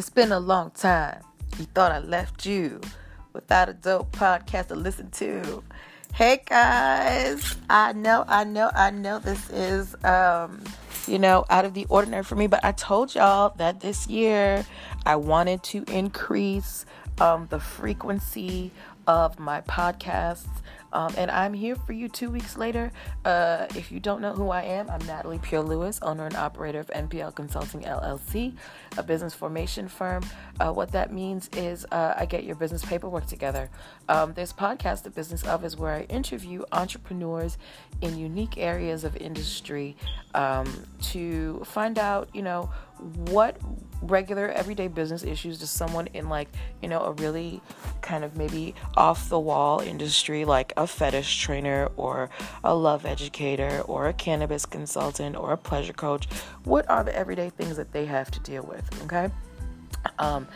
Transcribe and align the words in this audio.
It's 0.00 0.08
been 0.08 0.32
a 0.32 0.40
long 0.40 0.70
time. 0.70 1.20
You 1.58 1.66
thought 1.66 1.92
I 1.92 1.98
left 1.98 2.46
you 2.46 2.80
without 3.34 3.68
a 3.68 3.74
dope 3.74 4.10
podcast 4.12 4.68
to 4.68 4.74
listen 4.74 5.10
to. 5.10 5.62
Hey 6.14 6.40
guys, 6.46 7.54
I 7.68 7.92
know, 7.92 8.24
I 8.26 8.44
know, 8.44 8.70
I 8.74 8.92
know 8.92 9.18
this 9.18 9.50
is, 9.50 9.94
um, 10.02 10.64
you 11.06 11.18
know, 11.18 11.44
out 11.50 11.66
of 11.66 11.74
the 11.74 11.84
ordinary 11.90 12.24
for 12.24 12.34
me, 12.34 12.46
but 12.46 12.64
I 12.64 12.72
told 12.72 13.14
y'all 13.14 13.52
that 13.58 13.80
this 13.80 14.06
year 14.06 14.64
I 15.04 15.16
wanted 15.16 15.62
to 15.64 15.84
increase 15.88 16.86
um, 17.20 17.48
the 17.50 17.60
frequency 17.60 18.70
of 19.06 19.38
my 19.38 19.60
podcasts. 19.60 20.48
Um, 20.92 21.14
and 21.16 21.30
I'm 21.30 21.54
here 21.54 21.76
for 21.76 21.92
you 21.92 22.08
two 22.08 22.30
weeks 22.30 22.56
later. 22.56 22.90
Uh, 23.24 23.66
if 23.76 23.92
you 23.92 24.00
don't 24.00 24.20
know 24.20 24.32
who 24.32 24.50
I 24.50 24.62
am, 24.62 24.90
I'm 24.90 25.04
Natalie 25.06 25.38
Pure 25.38 25.62
Lewis, 25.62 25.98
owner 26.02 26.26
and 26.26 26.36
operator 26.36 26.80
of 26.80 26.88
NPL 26.88 27.34
Consulting 27.34 27.82
LLC, 27.82 28.54
a 28.96 29.02
business 29.02 29.34
formation 29.34 29.88
firm. 29.88 30.24
Uh, 30.58 30.72
what 30.72 30.92
that 30.92 31.12
means 31.12 31.48
is 31.56 31.86
uh, 31.92 32.14
I 32.16 32.26
get 32.26 32.44
your 32.44 32.56
business 32.56 32.84
paperwork 32.84 33.26
together. 33.26 33.70
Um, 34.08 34.34
this 34.34 34.52
podcast, 34.52 35.02
The 35.02 35.10
Business 35.10 35.44
of, 35.44 35.64
is 35.64 35.76
where 35.76 35.94
I 35.94 36.02
interview 36.02 36.62
entrepreneurs 36.72 37.58
in 38.00 38.18
unique 38.18 38.58
areas 38.58 39.04
of 39.04 39.16
industry 39.16 39.96
um, 40.34 40.86
to 41.02 41.62
find 41.64 41.98
out, 41.98 42.28
you 42.32 42.42
know, 42.42 42.70
what 43.00 43.56
regular 44.02 44.48
everyday 44.50 44.88
business 44.88 45.22
issues 45.22 45.58
does 45.58 45.70
someone 45.70 46.06
in 46.08 46.28
like 46.28 46.48
you 46.80 46.88
know 46.88 47.00
a 47.00 47.12
really 47.12 47.60
kind 48.00 48.24
of 48.24 48.36
maybe 48.36 48.74
off 48.96 49.28
the 49.28 49.38
wall 49.38 49.80
industry 49.80 50.44
like 50.44 50.72
a 50.80 50.86
fetish 50.86 51.40
trainer 51.40 51.88
or 51.96 52.30
a 52.64 52.74
love 52.74 53.04
educator 53.04 53.82
or 53.86 54.08
a 54.08 54.12
cannabis 54.12 54.64
consultant 54.64 55.36
or 55.36 55.52
a 55.52 55.56
pleasure 55.56 55.92
coach 55.92 56.26
what 56.64 56.88
are 56.88 57.04
the 57.04 57.14
everyday 57.14 57.50
things 57.50 57.76
that 57.76 57.92
they 57.92 58.06
have 58.06 58.30
to 58.30 58.40
deal 58.40 58.62
with 58.62 58.84
okay? 59.04 59.30
Um 60.18 60.48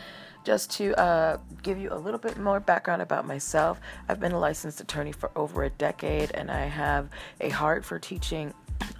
just 0.43 0.69
to 0.77 0.93
uh, 0.99 1.37
give 1.63 1.79
you 1.79 1.91
a 1.91 1.97
little 1.97 2.19
bit 2.19 2.37
more 2.37 2.59
background 2.59 3.01
about 3.01 3.25
myself, 3.25 3.81
I've 4.07 4.19
been 4.19 4.31
a 4.31 4.37
licensed 4.37 4.79
attorney 4.79 5.11
for 5.11 5.31
over 5.35 5.63
a 5.63 5.71
decade 5.71 6.29
and 6.33 6.51
I 6.51 6.65
have 6.65 7.09
a 7.41 7.49
heart 7.49 7.83
for 7.83 7.97
teaching 7.97 8.53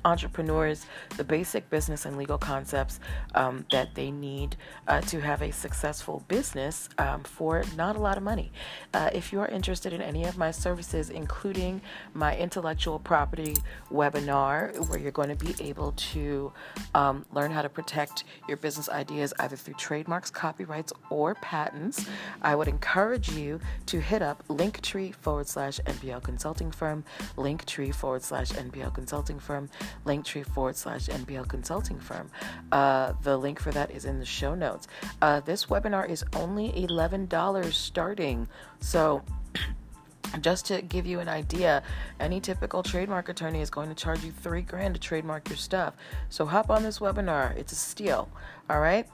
entrepreneurs 0.04 0.86
the 1.18 1.24
basic 1.24 1.70
business 1.70 2.06
and 2.06 2.18
legal 2.18 2.38
concepts 2.38 3.00
um, 3.34 3.66
that 3.72 3.96
they 3.96 4.12
need 4.12 4.56
uh, 4.88 5.02
to 5.02 5.20
have 5.20 5.42
a 5.42 5.52
successful 5.52 6.24
business 6.28 6.90
um, 6.98 7.24
for 7.24 7.64
not 7.76 7.96
a 7.96 8.00
lot 8.00 8.18
of 8.18 8.24
money. 8.24 8.52
Uh, 8.94 9.10
if 9.14 9.34
you 9.34 9.40
are 9.40 9.48
interested 9.48 9.94
in 9.94 10.02
any 10.02 10.26
of 10.26 10.38
my 10.38 10.52
services, 10.52 11.10
including 11.10 11.82
my 12.14 12.38
intellectual 12.38 13.00
property 13.00 13.56
webinar, 13.92 14.78
where 14.90 15.00
you're 15.00 15.12
going 15.12 15.36
to 15.36 15.36
be 15.36 15.56
able 15.64 15.92
to 15.94 16.52
um, 16.94 17.26
learn 17.34 17.52
how 17.52 17.62
to 17.62 17.70
protect 17.70 18.24
your 18.48 18.58
business 18.58 18.90
ideas 18.90 19.34
either 19.40 19.56
through 19.56 19.74
trademarks, 19.76 20.30
copyrights, 20.30 20.94
or 21.10 21.36
patents, 21.36 22.06
I 22.42 22.56
would 22.56 22.68
encourage 22.68 23.32
you 23.32 23.60
to 23.88 24.00
hit 24.00 24.22
up 24.22 24.44
linktree 24.48 25.16
forward 25.16 25.48
slash 25.48 25.80
NPL 25.86 26.24
consulting 26.24 26.72
firm, 26.72 27.04
linktree 27.38 27.94
forward 27.94 28.24
slash 28.24 28.52
NPL 28.52 28.94
consulting 28.94 29.40
firm, 29.40 29.65
linktree 30.06 30.46
forward 30.46 30.76
slash 30.76 31.08
NPL 31.08 31.48
consulting 31.48 32.00
firm. 32.00 32.30
Uh, 32.72 33.14
the 33.24 33.38
link 33.38 33.60
for 33.60 33.72
that 33.72 33.92
is 33.92 34.06
in 34.06 34.20
the 34.20 34.26
show 34.26 34.56
notes. 34.56 34.88
Uh, 35.22 35.40
this 35.42 35.66
webinar 35.68 36.10
is 36.10 36.24
only 36.36 36.72
$11 36.72 37.74
starting. 37.74 38.48
So, 38.80 39.24
just 40.42 40.66
to 40.68 40.82
give 40.82 41.06
you 41.06 41.20
an 41.20 41.30
idea, 41.30 41.84
any 42.20 42.40
typical 42.40 42.84
trademark 42.84 43.30
attorney 43.30 43.62
is 43.62 43.70
going 43.70 43.90
to 43.90 43.96
charge 43.96 44.24
you 44.24 44.32
three 44.32 44.62
grand 44.62 44.96
to 44.96 45.00
trademark 45.00 45.50
your 45.50 45.58
stuff. 45.58 45.96
So 46.30 46.46
hop 46.46 46.70
on 46.70 46.84
this 46.84 47.00
webinar. 47.00 47.56
It's 47.58 47.72
a 47.72 47.76
steal. 47.76 48.30
All 48.70 48.80
right. 48.80 49.08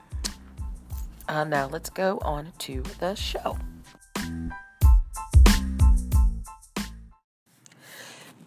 Uh, 1.28 1.44
now 1.44 1.68
let's 1.68 1.90
go 1.90 2.18
on 2.22 2.52
to 2.58 2.82
the 2.98 3.14
show. 3.14 3.56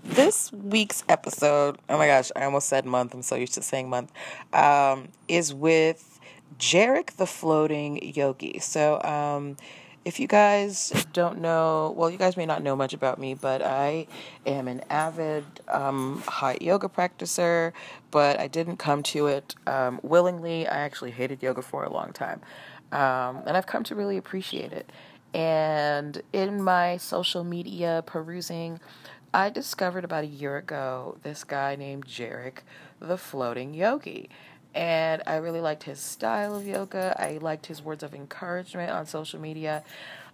This 0.05 0.51
week's 0.53 1.03
episode, 1.09 1.79
oh 1.89 1.97
my 1.97 2.05
gosh, 2.05 2.31
I 2.35 2.43
almost 2.45 2.69
said 2.69 2.85
month. 2.85 3.15
I'm 3.15 3.23
so 3.23 3.35
used 3.35 3.55
to 3.55 3.63
saying 3.63 3.89
month, 3.89 4.11
um, 4.53 5.07
is 5.27 5.51
with 5.51 6.19
Jarek 6.59 7.15
the 7.15 7.25
Floating 7.25 8.13
Yogi. 8.13 8.59
So, 8.59 9.01
um, 9.01 9.57
if 10.05 10.19
you 10.19 10.27
guys 10.27 10.93
don't 11.13 11.41
know, 11.41 11.91
well, 11.97 12.11
you 12.11 12.19
guys 12.19 12.37
may 12.37 12.45
not 12.45 12.61
know 12.61 12.75
much 12.75 12.93
about 12.93 13.17
me, 13.17 13.33
but 13.33 13.63
I 13.63 14.05
am 14.45 14.67
an 14.67 14.81
avid 14.91 15.43
um, 15.69 16.21
hot 16.27 16.61
yoga 16.61 16.87
practicer, 16.87 17.73
but 18.11 18.39
I 18.39 18.47
didn't 18.47 18.77
come 18.77 19.01
to 19.03 19.25
it 19.25 19.55
um, 19.65 19.99
willingly. 20.03 20.67
I 20.67 20.77
actually 20.81 21.11
hated 21.11 21.41
yoga 21.41 21.63
for 21.63 21.83
a 21.83 21.91
long 21.91 22.13
time, 22.13 22.41
um, 22.91 23.41
and 23.47 23.57
I've 23.57 23.65
come 23.65 23.83
to 23.85 23.95
really 23.95 24.17
appreciate 24.17 24.71
it. 24.71 24.91
And 25.33 26.21
in 26.31 26.61
my 26.61 26.95
social 26.95 27.43
media 27.43 28.03
perusing, 28.05 28.79
I 29.35 29.49
discovered 29.49 30.05
about 30.05 30.23
a 30.23 30.27
year 30.27 30.55
ago 30.55 31.17
this 31.21 31.43
guy 31.43 31.75
named 31.75 32.07
Jarek, 32.07 32.59
the 33.01 33.17
floating 33.17 33.73
yogi. 33.73 34.29
And 34.73 35.21
I 35.27 35.35
really 35.35 35.59
liked 35.59 35.83
his 35.83 35.99
style 35.99 36.55
of 36.55 36.65
yoga. 36.65 37.13
I 37.19 37.39
liked 37.41 37.65
his 37.65 37.81
words 37.81 38.01
of 38.01 38.15
encouragement 38.15 38.91
on 38.91 39.05
social 39.05 39.41
media. 39.41 39.83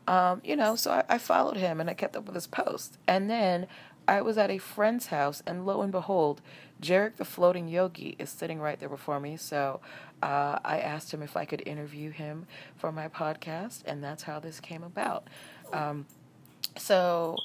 Um, 0.08 0.40
you 0.44 0.56
know, 0.56 0.76
so 0.76 0.92
I, 0.92 1.04
I 1.10 1.18
followed 1.18 1.58
him 1.58 1.82
and 1.82 1.90
I 1.90 1.96
kept 1.96 2.16
up 2.16 2.28
with 2.28 2.36
his 2.36 2.46
posts. 2.46 3.00
And 3.08 3.28
then 3.28 3.66
I 4.08 4.22
was 4.22 4.38
at 4.38 4.52
a 4.52 4.60
friend's 4.60 5.08
house, 5.08 5.42
and 5.48 5.66
lo 5.66 5.82
and 5.82 5.92
behold, 5.92 6.42
Jarek 6.80 7.16
the 7.16 7.26
floating 7.26 7.68
yogi 7.68 8.16
is 8.20 8.30
sitting 8.30 8.60
right 8.60 8.80
there 8.80 8.90
before 8.90 9.20
me. 9.20 9.36
So 9.36 9.80
uh, 10.22 10.60
I 10.64 10.80
asked 10.80 11.12
him 11.12 11.24
if 11.24 11.36
I 11.36 11.46
could 11.46 11.64
interview 11.66 12.12
him 12.12 12.46
for 12.78 12.92
my 12.92 13.08
podcast, 13.08 13.82
and 13.88 14.04
that's 14.04 14.22
how 14.22 14.40
this 14.40 14.60
came 14.60 14.84
about. 14.84 15.28
Um, 15.74 16.06
so 16.78 17.38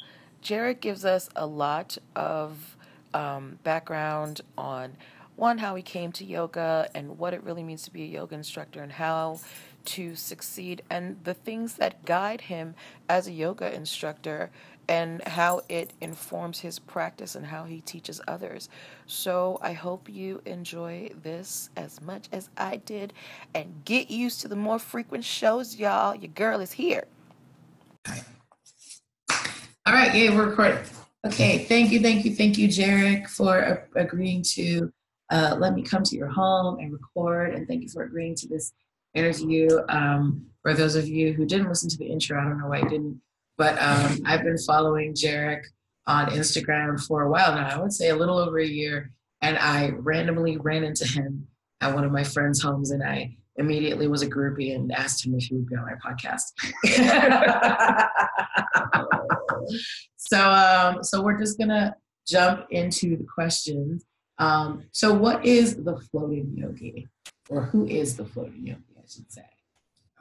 Jarek 0.46 0.78
gives 0.78 1.04
us 1.04 1.28
a 1.34 1.44
lot 1.44 1.98
of 2.14 2.76
um, 3.12 3.58
background 3.64 4.42
on 4.56 4.96
one, 5.34 5.58
how 5.58 5.74
he 5.74 5.82
came 5.82 6.12
to 6.12 6.24
yoga 6.24 6.88
and 6.94 7.18
what 7.18 7.34
it 7.34 7.42
really 7.42 7.64
means 7.64 7.82
to 7.82 7.92
be 7.92 8.04
a 8.04 8.06
yoga 8.06 8.36
instructor 8.36 8.80
and 8.80 8.92
how 8.92 9.40
to 9.86 10.14
succeed, 10.14 10.82
and 10.88 11.16
the 11.24 11.34
things 11.34 11.74
that 11.74 12.04
guide 12.04 12.42
him 12.42 12.76
as 13.08 13.26
a 13.26 13.32
yoga 13.32 13.74
instructor 13.74 14.50
and 14.88 15.20
how 15.24 15.62
it 15.68 15.92
informs 16.00 16.60
his 16.60 16.78
practice 16.78 17.34
and 17.34 17.46
how 17.46 17.64
he 17.64 17.80
teaches 17.80 18.20
others. 18.28 18.68
So 19.08 19.58
I 19.60 19.72
hope 19.72 20.08
you 20.08 20.42
enjoy 20.46 21.10
this 21.24 21.70
as 21.76 22.00
much 22.00 22.28
as 22.30 22.50
I 22.56 22.76
did 22.76 23.12
and 23.52 23.82
get 23.84 24.12
used 24.12 24.42
to 24.42 24.48
the 24.48 24.54
more 24.54 24.78
frequent 24.78 25.24
shows, 25.24 25.74
y'all. 25.74 26.14
Your 26.14 26.30
girl 26.30 26.60
is 26.60 26.70
here. 26.70 27.06
All 29.86 29.92
right, 29.92 30.12
yeah, 30.12 30.34
we're 30.34 30.48
recording. 30.48 30.80
Okay, 31.24 31.58
thank 31.58 31.92
you, 31.92 32.00
thank 32.00 32.24
you, 32.24 32.34
thank 32.34 32.58
you, 32.58 32.66
Jarek, 32.66 33.28
for 33.28 33.86
agreeing 33.94 34.42
to 34.54 34.92
uh, 35.30 35.54
let 35.60 35.74
me 35.74 35.82
come 35.82 36.02
to 36.02 36.16
your 36.16 36.26
home 36.26 36.80
and 36.80 36.92
record, 36.92 37.54
and 37.54 37.68
thank 37.68 37.84
you 37.84 37.88
for 37.88 38.02
agreeing 38.02 38.34
to 38.34 38.48
this 38.48 38.72
interview. 39.14 39.68
Um, 39.88 40.46
for 40.62 40.74
those 40.74 40.96
of 40.96 41.06
you 41.06 41.34
who 41.34 41.46
didn't 41.46 41.68
listen 41.68 41.88
to 41.90 41.96
the 41.98 42.06
intro, 42.06 42.36
I 42.40 42.42
don't 42.48 42.58
know 42.58 42.66
why 42.66 42.78
you 42.78 42.88
didn't, 42.88 43.20
but 43.56 43.80
um, 43.80 44.22
I've 44.26 44.42
been 44.42 44.58
following 44.58 45.14
Jarek 45.14 45.62
on 46.08 46.30
Instagram 46.30 47.00
for 47.06 47.22
a 47.22 47.30
while 47.30 47.54
now. 47.54 47.68
I 47.68 47.80
would 47.80 47.92
say 47.92 48.08
a 48.08 48.16
little 48.16 48.38
over 48.38 48.58
a 48.58 48.66
year, 48.66 49.12
and 49.40 49.56
I 49.56 49.90
randomly 49.90 50.56
ran 50.56 50.82
into 50.82 51.06
him 51.06 51.46
at 51.80 51.94
one 51.94 52.02
of 52.02 52.10
my 52.10 52.24
friends' 52.24 52.60
homes, 52.60 52.90
and 52.90 53.04
I 53.04 53.36
immediately 53.54 54.08
was 54.08 54.22
a 54.22 54.28
groupie 54.28 54.74
and 54.74 54.90
asked 54.90 55.24
him 55.24 55.36
if 55.36 55.44
he 55.44 55.54
would 55.54 55.68
be 55.68 55.76
on 55.76 55.86
my 55.86 55.94
podcast. 56.04 56.54
so, 60.16 60.40
um, 60.50 61.02
so 61.04 61.22
we're 61.22 61.38
just 61.38 61.58
gonna 61.58 61.94
jump 62.26 62.66
into 62.70 63.16
the 63.16 63.24
questions. 63.24 64.04
Um, 64.38 64.84
so, 64.92 65.14
what 65.14 65.44
is 65.46 65.76
the 65.82 65.96
floating 66.10 66.52
yogi, 66.56 67.08
or 67.48 67.62
who 67.62 67.86
is 67.86 68.16
the 68.16 68.24
floating 68.24 68.66
yogi? 68.66 68.82
I 68.98 69.02
should 69.08 69.30
say. 69.32 69.46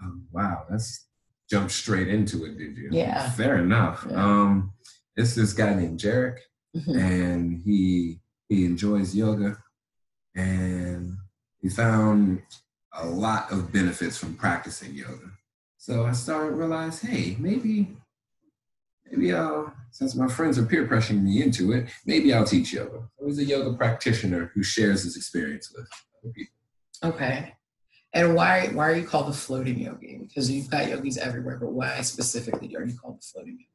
Um, 0.02 0.28
wow, 0.32 0.66
let's 0.70 1.08
jump 1.50 1.72
straight 1.72 2.08
into 2.08 2.46
it. 2.46 2.58
Did 2.58 2.78
you? 2.78 2.90
Yeah. 2.92 3.30
Fair 3.32 3.58
enough. 3.58 4.06
Yeah. 4.10 4.24
Um, 4.24 4.74
it's 5.16 5.36
this 5.36 5.54
guy 5.54 5.74
named 5.74 6.00
Jarek, 6.00 6.38
Mhm. 6.76 7.00
and 7.02 7.62
he 7.64 8.20
he 8.50 8.66
enjoys 8.66 9.16
yoga, 9.16 9.58
and 10.36 11.18
he 11.62 11.70
found 11.70 12.42
a 12.94 13.06
lot 13.08 13.52
of 13.52 13.72
benefits 13.74 14.18
from 14.18 14.36
practicing 14.36 14.94
yoga. 14.94 15.32
So 15.78 16.06
I 16.06 16.12
started 16.14 16.50
to 16.52 16.56
realize, 16.56 17.02
hey, 17.02 17.36
maybe, 17.40 17.96
maybe 19.10 19.34
I'll, 19.34 19.74
since 19.92 20.16
my 20.16 20.28
friends 20.28 20.58
are 20.58 20.66
peer 20.66 20.88
pressuring 20.88 21.24
me 21.24 21.42
into 21.44 21.72
it, 21.74 21.90
maybe 22.06 22.34
I'll 22.34 22.46
teach 22.46 22.74
yoga. 22.74 23.08
So 23.20 23.26
he's 23.28 23.40
a 23.40 23.46
yoga 23.46 23.76
practitioner 23.78 24.52
who 24.54 24.64
shares 24.64 25.04
his 25.04 25.16
experience 25.18 25.72
with 25.72 25.88
other 26.24 26.34
people. 26.34 26.54
Okay. 27.04 27.54
And 28.14 28.34
why 28.34 28.68
why 28.68 28.90
are 28.90 28.96
you 28.96 29.06
called 29.06 29.28
the 29.28 29.34
floating 29.34 29.78
yogi? 29.78 30.18
Because 30.22 30.50
you've 30.50 30.70
got 30.70 30.88
yogis 30.88 31.18
everywhere, 31.18 31.58
but 31.58 31.74
why 31.74 32.00
specifically 32.02 32.74
are 32.76 32.86
you 32.86 32.98
called 32.98 33.18
the 33.20 33.26
floating 33.26 33.54
yogi? 33.54 33.70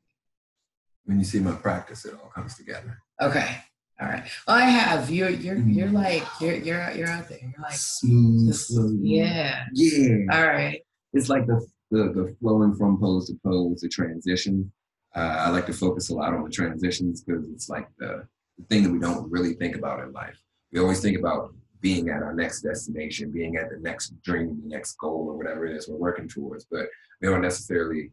When 1.05 1.19
you 1.19 1.25
see 1.25 1.41
my 1.41 1.53
practice, 1.53 2.05
it 2.07 2.15
all 2.15 2.31
comes 2.35 2.57
together. 2.57 2.99
Okay. 3.21 3.57
All 4.01 4.09
right. 4.09 4.25
Well, 4.49 4.57
I 4.57 4.63
have. 4.63 5.11
You're 5.11 5.29
you're 5.29 5.57
Mhm. 5.57 5.75
you're 5.75 5.89
like 5.91 6.23
you're 6.41 6.55
you're 6.55 6.81
out- 6.81 6.97
you're 6.97 7.09
out 7.09 7.29
there. 7.29 7.39
You're 7.43 7.53
like 7.61 7.75
Smooth, 7.75 8.55
flowy. 8.55 8.99
yeah. 9.03 9.67
Yeah. 9.75 10.17
All 10.33 10.47
right. 10.47 10.81
it's 11.13 11.29
like 11.29 11.47
the, 11.47 11.61
the, 11.91 12.05
the 12.15 12.37
flowing 12.41 12.75
from 12.77 12.99
pose 12.99 13.27
to 13.29 13.35
pose, 13.45 13.81
the 13.81 13.89
transition. 13.91 14.73
Uh, 15.15 15.37
I 15.39 15.51
like 15.51 15.67
to 15.67 15.73
focus 15.73 16.11
a 16.11 16.15
lot 16.15 16.33
on 16.33 16.45
the 16.45 16.51
transitions 16.51 17.23
because 17.23 17.49
it's 17.49 17.69
like 17.69 17.89
the, 17.99 18.27
the 18.59 18.65
thing 18.65 18.85
that 18.85 18.91
we 18.91 18.99
don't 18.99 19.31
really 19.31 19.55
think 19.55 19.77
about 19.77 20.01
in 20.01 20.13
life. 20.13 20.41
We 20.73 20.81
always 20.81 21.01
think 21.01 21.19
about 21.19 21.53
being 21.81 22.11
at 22.11 22.23
our 22.23 22.35
next 22.35 22.61
destination, 22.63 23.33
being 23.33 23.57
at 23.57 23.71
the 23.71 23.79
next 23.79 24.13
dream, 24.23 24.61
the 24.63 24.69
next 24.69 24.97
goal, 24.99 25.27
or 25.29 25.37
whatever 25.37 25.67
it 25.67 25.77
is 25.77 25.89
we're 25.89 25.97
working 25.97 26.29
towards. 26.29 26.67
But 26.71 26.87
we 27.21 27.29
don't 27.29 27.43
necessarily 27.43 28.13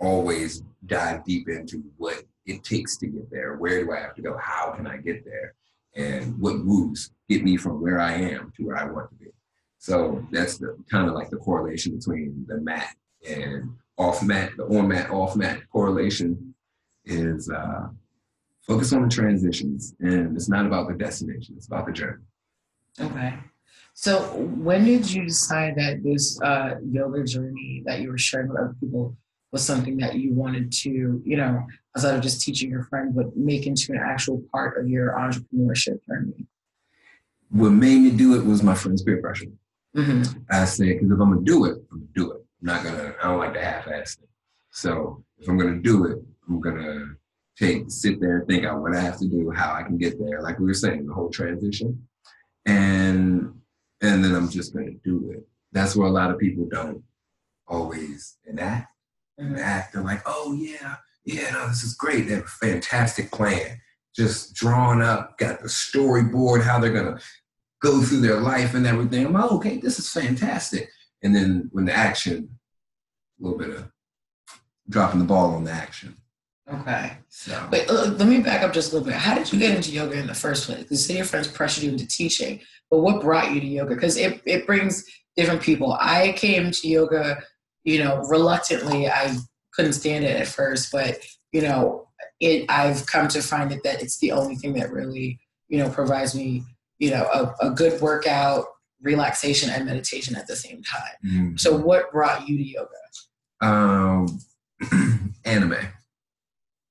always 0.00 0.62
dive 0.86 1.24
deep 1.24 1.48
into 1.48 1.82
what 1.96 2.22
it 2.46 2.64
takes 2.64 2.96
to 2.98 3.06
get 3.06 3.30
there. 3.30 3.56
Where 3.56 3.84
do 3.84 3.92
I 3.92 4.00
have 4.00 4.14
to 4.14 4.22
go? 4.22 4.36
How 4.40 4.70
can 4.70 4.86
I 4.86 4.98
get 4.98 5.24
there? 5.24 5.54
And 5.96 6.38
what 6.38 6.56
moves 6.56 7.10
get 7.28 7.44
me 7.44 7.56
from 7.56 7.82
where 7.82 8.00
I 8.00 8.12
am 8.12 8.52
to 8.56 8.64
where 8.64 8.76
I 8.76 8.84
want 8.84 9.10
to 9.10 9.16
be. 9.16 9.30
So 9.78 10.26
that's 10.30 10.58
the 10.58 10.76
kind 10.90 11.08
of 11.08 11.14
like 11.14 11.30
the 11.30 11.36
correlation 11.36 11.96
between 11.96 12.44
the 12.48 12.58
mat 12.58 12.94
and 13.28 13.70
off 13.98 14.22
mat, 14.22 14.52
the 14.56 14.64
on 14.64 14.88
mat, 14.88 15.10
off 15.10 15.36
mat 15.36 15.60
correlation 15.72 16.54
is 17.04 17.50
uh, 17.50 17.88
focus 18.66 18.92
on 18.92 19.02
the 19.02 19.08
transitions. 19.08 19.94
And 20.00 20.36
it's 20.36 20.48
not 20.48 20.66
about 20.66 20.88
the 20.88 20.94
destination, 20.94 21.54
it's 21.56 21.66
about 21.66 21.86
the 21.86 21.92
journey. 21.92 22.22
Okay. 23.00 23.34
So 23.94 24.20
when 24.36 24.84
did 24.84 25.10
you 25.10 25.24
decide 25.24 25.74
that 25.76 26.04
this 26.04 26.40
uh, 26.40 26.76
yoga 26.88 27.24
journey 27.24 27.82
that 27.86 28.00
you 28.00 28.10
were 28.10 28.18
sharing 28.18 28.48
with 28.48 28.58
other 28.58 28.76
people 28.78 29.16
was 29.50 29.64
something 29.64 29.96
that 29.96 30.14
you 30.14 30.34
wanted 30.34 30.70
to, 30.70 31.22
you 31.24 31.36
know, 31.36 31.66
outside 31.96 32.14
of 32.14 32.20
just 32.20 32.42
teaching 32.42 32.70
your 32.70 32.84
friend, 32.84 33.14
but 33.14 33.36
make 33.36 33.66
into 33.66 33.92
an 33.92 33.98
actual 33.98 34.42
part 34.52 34.80
of 34.80 34.88
your 34.88 35.12
entrepreneurship 35.14 35.98
journey? 36.06 36.46
What 37.50 37.70
made 37.70 37.98
me 37.98 38.10
do 38.10 38.36
it 38.38 38.44
was 38.44 38.62
my 38.62 38.74
friend's 38.74 39.02
peer 39.02 39.20
pressure. 39.20 39.46
Mm-hmm. 39.96 40.42
I 40.50 40.64
said, 40.66 40.86
because 40.86 41.10
if 41.10 41.18
I'm 41.18 41.32
gonna 41.32 41.40
do 41.40 41.64
it, 41.64 41.78
I'm 41.90 41.98
gonna 41.98 42.10
do 42.14 42.32
it. 42.32 42.44
I'm 42.60 42.66
not 42.66 42.84
gonna. 42.84 43.14
I 43.22 43.28
don't 43.28 43.38
like 43.38 43.54
to 43.54 43.64
half-ass 43.64 44.18
it. 44.22 44.28
So 44.70 45.24
if 45.38 45.48
I'm 45.48 45.58
gonna 45.58 45.80
do 45.80 46.06
it, 46.06 46.18
I'm 46.48 46.60
gonna 46.60 47.14
take 47.58 47.90
sit 47.90 48.20
there 48.20 48.38
and 48.38 48.48
think 48.48 48.64
out 48.64 48.80
what 48.80 48.94
I 48.94 49.00
have 49.00 49.18
to 49.18 49.28
do, 49.28 49.50
how 49.50 49.74
I 49.74 49.82
can 49.82 49.98
get 49.98 50.18
there. 50.18 50.42
Like 50.42 50.58
we 50.58 50.66
were 50.66 50.74
saying, 50.74 51.06
the 51.06 51.14
whole 51.14 51.30
transition, 51.30 52.06
and 52.66 53.52
and 54.00 54.24
then 54.24 54.34
I'm 54.34 54.48
just 54.48 54.74
gonna 54.74 54.92
do 55.04 55.32
it. 55.32 55.46
That's 55.72 55.94
where 55.96 56.08
a 56.08 56.12
lot 56.12 56.30
of 56.30 56.38
people 56.38 56.66
don't 56.70 57.02
always 57.66 58.38
enact. 58.46 58.92
Mm-hmm. 59.40 59.56
Act. 59.56 59.92
They're 59.92 60.02
like, 60.02 60.22
oh 60.26 60.52
yeah, 60.52 60.96
yeah, 61.24 61.50
no, 61.50 61.68
this 61.68 61.84
is 61.84 61.94
great. 61.94 62.26
They 62.26 62.34
have 62.34 62.44
a 62.44 62.46
fantastic 62.46 63.30
plan, 63.30 63.80
just 64.16 64.54
drawn 64.54 65.00
up, 65.02 65.38
got 65.38 65.60
the 65.60 65.68
storyboard, 65.68 66.62
how 66.62 66.80
they're 66.80 66.92
gonna 66.92 67.20
go 67.80 68.02
through 68.02 68.20
their 68.20 68.40
life 68.40 68.74
and 68.74 68.86
everything. 68.86 69.26
I'm 69.26 69.32
like, 69.32 69.52
okay, 69.52 69.76
this 69.78 69.98
is 69.98 70.10
fantastic. 70.10 70.90
And 71.22 71.34
then 71.34 71.68
when 71.72 71.84
the 71.84 71.92
action, 71.92 72.58
a 73.40 73.42
little 73.42 73.58
bit 73.58 73.70
of 73.70 73.90
dropping 74.88 75.20
the 75.20 75.26
ball 75.26 75.54
on 75.54 75.64
the 75.64 75.70
action. 75.70 76.14
Okay. 76.72 77.12
So 77.28 77.68
Wait, 77.72 77.88
uh, 77.88 78.06
let 78.18 78.28
me 78.28 78.40
back 78.40 78.62
up 78.62 78.72
just 78.72 78.92
a 78.92 78.96
little 78.96 79.06
bit. 79.06 79.16
How 79.16 79.34
did 79.34 79.52
you 79.52 79.58
get 79.58 79.74
into 79.74 79.90
yoga 79.90 80.18
in 80.18 80.26
the 80.26 80.34
first 80.34 80.66
place? 80.66 80.86
You 80.90 80.96
say 80.96 81.16
your 81.16 81.24
friends 81.24 81.48
pressured 81.48 81.84
you 81.84 81.90
into 81.90 82.06
teaching, 82.06 82.60
but 82.90 82.98
what 82.98 83.22
brought 83.22 83.54
you 83.54 83.60
to 83.60 83.66
yoga? 83.66 83.94
Because 83.94 84.16
it, 84.16 84.42
it 84.44 84.66
brings 84.66 85.04
different 85.36 85.62
people. 85.62 85.96
I 85.98 86.32
came 86.32 86.70
to 86.70 86.88
yoga, 86.88 87.42
you 87.84 88.02
know, 88.02 88.22
reluctantly. 88.28 89.08
I 89.08 89.36
couldn't 89.72 89.94
stand 89.94 90.24
it 90.24 90.36
at 90.36 90.46
first, 90.46 90.92
but 90.92 91.18
you 91.52 91.62
know, 91.62 92.08
it. 92.40 92.66
I've 92.68 93.06
come 93.06 93.28
to 93.28 93.40
find 93.40 93.72
it 93.72 93.82
that 93.84 94.02
it's 94.02 94.18
the 94.18 94.32
only 94.32 94.56
thing 94.56 94.74
that 94.74 94.92
really, 94.92 95.38
you 95.68 95.78
know, 95.78 95.88
provides 95.88 96.34
me, 96.34 96.64
you 96.98 97.10
know, 97.10 97.24
a, 97.32 97.68
a 97.68 97.70
good 97.70 97.98
workout, 98.02 98.66
relaxation, 99.02 99.70
and 99.70 99.84
meditation 99.86 100.36
at 100.36 100.46
the 100.46 100.56
same 100.56 100.82
time. 100.82 101.16
mm, 101.24 101.60
So, 101.60 101.76
what 101.76 102.10
brought 102.12 102.48
you 102.48 102.56
to 102.58 102.64
yoga? 102.64 102.88
um, 103.60 104.40
anime, 105.44 105.76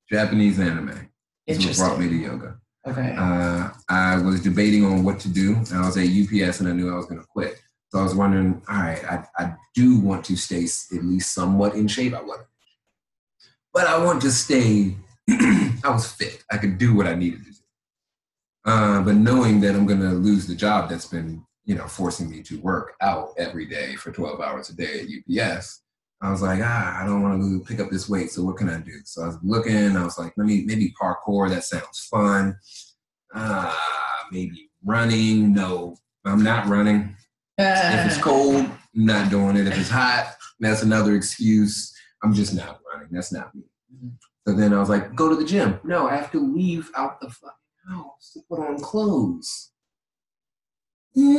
Japanese 0.10 0.60
anime 0.60 1.10
is 1.46 1.66
what 1.66 1.78
brought 1.78 2.00
me 2.00 2.10
to 2.10 2.16
yoga. 2.16 2.58
Okay. 2.86 3.16
Uh, 3.18 3.70
I 3.90 4.18
was 4.22 4.42
debating 4.42 4.86
on 4.86 5.04
what 5.04 5.20
to 5.22 5.30
do. 5.30 5.56
I 5.74 5.82
was 5.86 5.98
at 5.98 6.08
UPS 6.08 6.60
and 6.62 6.70
I 6.70 6.74
knew 6.74 6.92
I 6.92 6.96
was 6.96 7.06
going 7.06 7.20
to 7.20 7.28
quit. 7.28 7.60
So 7.90 8.00
I 8.00 8.04
was 8.04 8.16
wondering, 8.16 8.62
all 8.70 8.78
right, 8.80 9.04
I, 9.06 9.26
I 9.38 9.56
do 9.76 10.00
want 10.00 10.24
to 10.26 10.36
stay 10.36 10.64
at 10.66 11.04
least 11.04 11.34
somewhat 11.34 11.76
in 11.76 11.88
shape. 11.88 12.14
I 12.14 12.22
wasn't. 12.22 12.48
But 13.74 13.88
I 13.88 14.04
want 14.04 14.22
to 14.24 14.32
stay, 14.32 14.96
I 15.30 15.82
was 15.90 16.10
fit. 16.12 16.44
I 16.52 16.58
could 16.58 16.78
do 16.78 16.96
what 16.96 17.08
I 17.08 17.16
needed 17.16 17.46
to 17.46 17.52
do. 17.52 17.58
Uh, 18.66 19.02
but 19.02 19.16
knowing 19.16 19.62
that 19.62 19.76
I'm 19.76 19.86
going 19.86 20.02
to 20.02 20.10
lose 20.10 20.48
the 20.48 20.56
job 20.56 20.90
that's 20.90 21.06
been, 21.06 21.44
you 21.68 21.76
know, 21.76 21.86
forcing 21.86 22.30
me 22.32 22.42
to 22.42 22.60
work 22.62 22.94
out 23.02 23.34
every 23.38 23.66
day 23.66 23.94
for 23.98 24.10
12 24.12 24.40
hours 24.40 24.70
a 24.70 24.74
day 24.74 25.02
at 25.02 25.08
UPS, 25.52 25.82
I 26.22 26.32
was 26.32 26.42
like, 26.42 26.62
ah, 26.64 27.00
I 27.00 27.06
don't 27.06 27.22
want 27.22 27.42
to 27.42 27.60
pick 27.68 27.82
up 27.82 27.92
this 27.92 28.08
weight. 28.10 28.32
So 28.32 28.42
what 28.44 28.56
can 28.56 28.70
I 28.70 28.80
do? 28.80 28.94
So 29.04 29.22
I 29.22 29.28
was 29.28 29.38
looking. 29.44 29.96
I 29.98 30.04
was 30.04 30.18
like, 30.18 30.34
let 30.38 30.48
me 30.48 30.64
maybe 30.66 30.94
parkour. 31.00 31.50
That 31.50 31.66
sounds 31.66 32.08
fun. 32.10 32.58
Ah, 33.36 33.78
maybe 34.32 34.70
running. 34.84 35.54
No, 35.54 35.98
I'm 36.26 36.42
not 36.42 36.68
running. 36.68 37.16
If 37.60 38.06
it's 38.12 38.18
cold, 38.22 38.56
I'm 38.66 38.80
not 39.06 39.30
doing 39.30 39.58
it. 39.58 39.68
If 39.68 39.78
it's 39.78 39.90
hot, 39.90 40.36
that's 40.60 40.84
another 40.84 41.16
excuse. 41.16 41.94
I'm 42.24 42.34
just 42.34 42.54
not 42.56 42.80
running. 42.92 43.10
That's 43.12 43.34
not 43.34 43.54
me. 43.54 43.64
Mhm. 43.94 44.14
So 44.48 44.54
then 44.56 44.74
I 44.74 44.80
was 44.80 44.90
like, 44.90 45.16
go 45.16 45.28
to 45.30 45.36
the 45.36 45.44
gym. 45.44 45.80
No, 45.84 46.08
I 46.08 46.16
have 46.16 46.32
to 46.32 46.40
leave 46.40 46.90
out 46.96 47.20
the 47.20 47.30
fucking 47.30 47.90
house 47.90 48.32
to 48.34 48.40
put 48.50 48.60
on 48.60 48.80
clothes. 48.80 49.72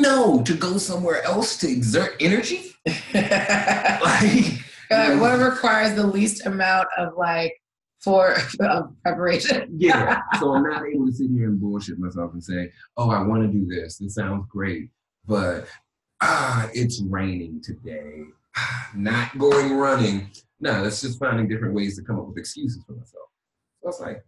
No, 0.08 0.42
to 0.42 0.54
go 0.54 0.78
somewhere 0.78 1.22
else 1.24 1.58
to 1.58 1.68
exert 1.70 2.16
energy? 2.18 2.72
Like, 3.14 4.64
Uh, 4.90 5.18
what 5.18 5.38
requires 5.38 5.94
the 5.94 6.06
least 6.06 6.46
amount 6.46 6.88
of 6.96 7.12
like 7.18 7.52
for 8.00 8.36
of 8.60 8.94
preparation? 9.02 9.68
yeah. 9.76 10.22
So 10.40 10.54
I'm 10.54 10.62
not 10.62 10.86
able 10.86 11.04
to 11.06 11.12
sit 11.12 11.30
here 11.30 11.48
and 11.48 11.60
bullshit 11.60 11.98
myself 11.98 12.32
and 12.32 12.42
say, 12.42 12.72
oh, 12.96 13.10
I 13.10 13.20
want 13.22 13.42
to 13.42 13.48
do 13.48 13.66
this. 13.66 13.98
This 13.98 14.14
sounds 14.14 14.46
great. 14.48 14.88
But 15.26 15.66
ah, 16.22 16.70
it's 16.72 17.02
raining 17.02 17.60
today. 17.60 18.22
Not 18.94 19.36
going 19.36 19.76
running. 19.76 20.30
No, 20.58 20.82
that's 20.82 21.02
just 21.02 21.18
finding 21.18 21.48
different 21.48 21.74
ways 21.74 21.96
to 21.96 22.02
come 22.02 22.18
up 22.18 22.26
with 22.28 22.38
excuses 22.38 22.82
for 22.86 22.92
myself. 22.92 23.28
So 23.82 23.88
it's 23.90 24.00
like, 24.00 24.24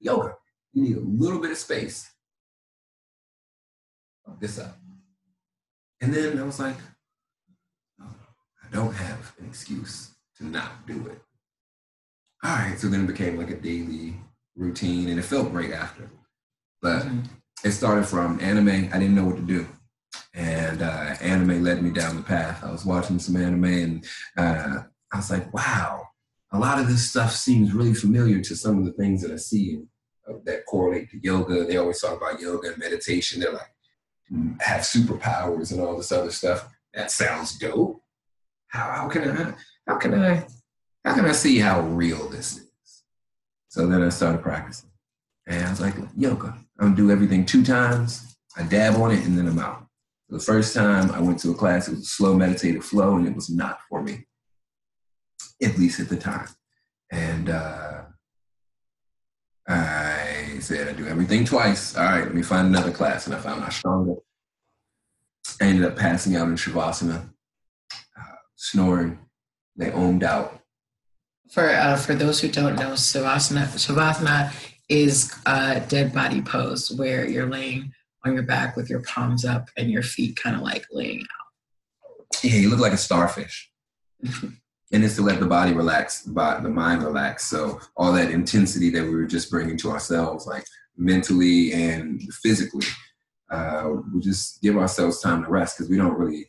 yoga. 0.00 0.34
You 0.74 0.82
need 0.82 0.96
a 0.98 1.00
little 1.00 1.40
bit 1.40 1.50
of 1.52 1.56
space. 1.56 2.10
This 4.40 4.58
up. 4.58 4.76
And 6.00 6.12
then 6.12 6.38
I 6.38 6.42
was 6.42 6.60
like, 6.60 6.76
oh, 8.02 8.14
I 8.64 8.74
don't 8.74 8.92
have 8.94 9.32
an 9.38 9.46
excuse 9.46 10.10
to 10.36 10.44
not 10.44 10.86
do 10.86 11.06
it. 11.06 11.20
All 12.44 12.54
right, 12.54 12.78
so 12.78 12.88
then 12.88 13.04
it 13.04 13.06
became 13.06 13.38
like 13.38 13.50
a 13.50 13.56
daily 13.56 14.14
routine 14.54 15.08
and 15.08 15.18
it 15.18 15.22
felt 15.22 15.50
great 15.52 15.72
after. 15.72 16.10
But 16.82 17.02
Mhm. 17.04 17.24
it 17.64 17.70
started 17.72 18.06
from 18.06 18.38
anime. 18.40 18.90
I 18.92 18.98
didn't 18.98 19.14
know 19.14 19.24
what 19.24 19.36
to 19.36 19.42
do. 19.42 19.66
And 20.34 20.82
uh, 20.82 21.16
anime 21.20 21.62
led 21.64 21.82
me 21.82 21.90
down 21.90 22.16
the 22.16 22.22
path. 22.22 22.62
I 22.62 22.70
was 22.70 22.84
watching 22.84 23.18
some 23.18 23.36
anime 23.36 23.64
and 23.64 24.06
uh, 24.36 24.82
I 25.12 25.16
was 25.16 25.30
like, 25.30 25.52
wow, 25.54 26.06
a 26.52 26.58
lot 26.58 26.78
of 26.78 26.88
this 26.88 27.08
stuff 27.08 27.32
seems 27.34 27.72
really 27.72 27.94
familiar 27.94 28.40
to 28.42 28.54
some 28.56 28.78
of 28.78 28.84
the 28.84 28.92
things 28.92 29.22
that 29.22 29.30
I 29.32 29.36
see 29.36 29.82
uh, 30.28 30.34
that 30.44 30.66
correlate 30.66 31.10
to 31.10 31.18
yoga. 31.22 31.64
They 31.64 31.78
always 31.78 32.00
talk 32.00 32.16
about 32.20 32.40
yoga 32.40 32.68
and 32.68 32.78
meditation. 32.78 33.40
They're 33.40 33.52
like, 33.52 33.70
have 34.60 34.82
superpowers 34.82 35.72
and 35.72 35.80
all 35.80 35.96
this 35.96 36.12
other 36.12 36.30
stuff. 36.30 36.68
That 36.94 37.10
sounds 37.10 37.58
dope. 37.58 38.00
How, 38.68 38.90
how 38.90 39.08
can 39.08 39.30
I, 39.30 39.54
how 39.86 39.98
can 39.98 40.14
I, 40.14 40.46
how 41.04 41.14
can 41.14 41.26
I 41.26 41.32
see 41.32 41.58
how 41.58 41.80
real 41.80 42.28
this 42.28 42.56
is? 42.56 43.02
So 43.68 43.86
then 43.86 44.02
I 44.02 44.08
started 44.08 44.42
practicing. 44.42 44.90
And 45.46 45.64
I 45.64 45.70
was 45.70 45.80
like, 45.80 45.94
yoga. 46.16 46.58
I'm 46.78 46.88
gonna 46.88 46.96
do 46.96 47.10
everything 47.10 47.46
two 47.46 47.64
times. 47.64 48.36
I 48.56 48.62
dab 48.62 48.96
on 48.96 49.12
it 49.12 49.24
and 49.24 49.36
then 49.36 49.46
I'm 49.46 49.58
out. 49.58 49.86
The 50.28 50.40
first 50.40 50.74
time 50.74 51.12
I 51.12 51.20
went 51.20 51.38
to 51.40 51.52
a 51.52 51.54
class, 51.54 51.86
it 51.86 51.92
was 51.92 52.00
a 52.00 52.04
slow 52.04 52.34
meditative 52.34 52.84
flow, 52.84 53.14
and 53.14 53.28
it 53.28 53.34
was 53.34 53.48
not 53.48 53.78
for 53.88 54.02
me, 54.02 54.26
at 55.62 55.78
least 55.78 56.00
at 56.00 56.08
the 56.08 56.16
time. 56.16 56.48
And 57.12 57.48
uh, 57.48 58.02
I 60.56 60.60
said, 60.60 60.88
I 60.88 60.92
do 60.92 61.06
everything 61.06 61.44
twice. 61.44 61.96
All 61.96 62.04
right, 62.04 62.24
let 62.24 62.34
me 62.34 62.42
find 62.42 62.68
another 62.68 62.90
class. 62.90 63.26
And 63.26 63.34
I 63.34 63.38
found 63.38 63.62
Ashtanga. 63.62 64.16
I 65.60 65.64
ended 65.64 65.84
up 65.84 65.96
passing 65.96 66.36
out 66.36 66.48
in 66.48 66.56
Shavasana, 66.56 67.28
uh, 67.92 68.22
snoring. 68.56 69.18
They 69.76 69.90
owned 69.92 70.24
out. 70.24 70.60
For 71.50 71.68
uh, 71.68 71.96
for 71.96 72.14
those 72.14 72.40
who 72.40 72.48
don't 72.48 72.76
know, 72.76 72.90
Savasana 72.92 73.66
Shavasana 73.66 74.52
is 74.88 75.34
a 75.46 75.80
dead 75.80 76.12
body 76.12 76.42
pose 76.42 76.90
where 76.90 77.26
you're 77.26 77.48
laying 77.48 77.92
on 78.24 78.34
your 78.34 78.42
back 78.42 78.76
with 78.76 78.90
your 78.90 79.02
palms 79.02 79.44
up 79.44 79.68
and 79.76 79.90
your 79.90 80.02
feet 80.02 80.36
kind 80.36 80.56
of 80.56 80.62
like 80.62 80.86
laying 80.90 81.20
out. 81.20 82.42
Yeah, 82.42 82.56
you 82.56 82.70
look 82.70 82.80
like 82.80 82.92
a 82.92 82.98
starfish. 82.98 83.70
and 84.92 85.04
it's 85.04 85.16
to 85.16 85.22
let 85.22 85.40
the 85.40 85.46
body 85.46 85.72
relax, 85.72 86.22
the, 86.22 86.32
body, 86.32 86.62
the 86.62 86.68
mind 86.68 87.02
relax. 87.02 87.46
So 87.46 87.80
all 87.96 88.12
that 88.12 88.30
intensity 88.30 88.90
that 88.90 89.02
we 89.02 89.14
were 89.14 89.26
just 89.26 89.50
bringing 89.50 89.76
to 89.78 89.90
ourselves, 89.90 90.46
like 90.46 90.64
mentally 90.96 91.72
and 91.72 92.22
physically, 92.34 92.86
uh, 93.50 93.90
we 94.14 94.20
just 94.20 94.62
give 94.62 94.76
ourselves 94.76 95.20
time 95.20 95.42
to 95.44 95.50
rest 95.50 95.76
because 95.76 95.90
we 95.90 95.96
don't 95.96 96.18
really 96.18 96.48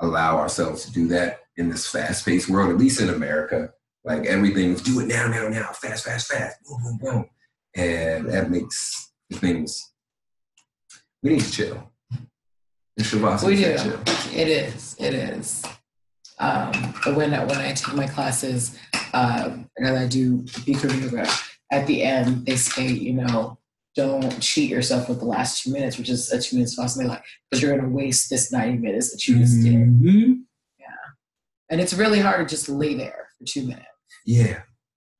allow 0.00 0.38
ourselves 0.38 0.84
to 0.84 0.92
do 0.92 1.08
that 1.08 1.40
in 1.56 1.68
this 1.68 1.88
fast-paced 1.88 2.48
world, 2.48 2.70
at 2.70 2.78
least 2.78 3.00
in 3.00 3.10
America. 3.10 3.70
Like 4.04 4.26
everything's 4.26 4.80
do 4.80 5.00
it 5.00 5.06
now, 5.06 5.26
now, 5.26 5.48
now, 5.48 5.70
fast, 5.72 6.04
fast, 6.04 6.32
fast, 6.32 6.56
boom, 6.64 6.82
boom, 6.82 6.98
boom, 6.98 7.30
and 7.74 8.28
that 8.30 8.50
makes 8.50 9.12
things. 9.32 9.92
We 11.22 11.30
need 11.30 11.40
to 11.40 11.50
chill. 11.50 11.92
We 12.96 13.56
do. 13.56 13.76
chill. 13.76 14.00
It 14.32 14.48
is. 14.48 14.96
It 14.98 15.14
is. 15.14 15.64
Um, 16.40 16.72
when 17.16 17.34
I- 17.34 17.44
when 17.44 17.58
I 17.58 17.72
take 17.72 17.94
my 17.94 18.06
classes, 18.06 18.76
um, 19.12 19.68
and 19.76 19.86
I 19.98 20.06
do 20.06 20.42
Bikram 20.42 21.02
yoga, 21.02 21.28
at 21.70 21.86
the 21.86 22.02
end 22.02 22.46
they 22.46 22.56
say, 22.56 22.86
you 22.88 23.12
know, 23.14 23.58
don't 23.96 24.40
cheat 24.40 24.70
yourself 24.70 25.08
with 25.08 25.18
the 25.18 25.24
last 25.24 25.62
two 25.62 25.72
minutes, 25.72 25.98
which 25.98 26.08
is 26.08 26.30
a 26.30 26.40
two 26.40 26.56
minutes 26.56 26.74
fast 26.74 26.96
like 27.02 27.22
because 27.50 27.60
you're 27.62 27.76
gonna 27.76 27.88
waste 27.88 28.30
this 28.30 28.52
ninety 28.52 28.78
minutes 28.78 29.10
that 29.10 29.26
you 29.26 29.38
just 29.38 29.62
did. 29.62 29.72
Yeah, 30.78 30.86
And 31.68 31.80
it's 31.80 31.92
really 31.94 32.20
hard 32.20 32.48
to 32.48 32.54
just 32.54 32.68
lay 32.68 32.94
there 32.94 33.28
for 33.38 33.44
two 33.44 33.62
minutes. 33.66 33.86
Yeah, 34.24 34.62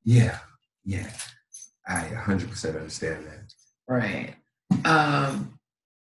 yeah, 0.04 0.38
yeah. 0.84 1.10
I 1.87 2.02
100% 2.14 2.76
understand 2.76 3.26
that. 3.26 3.52
Right. 3.88 4.34
Um, 4.84 5.58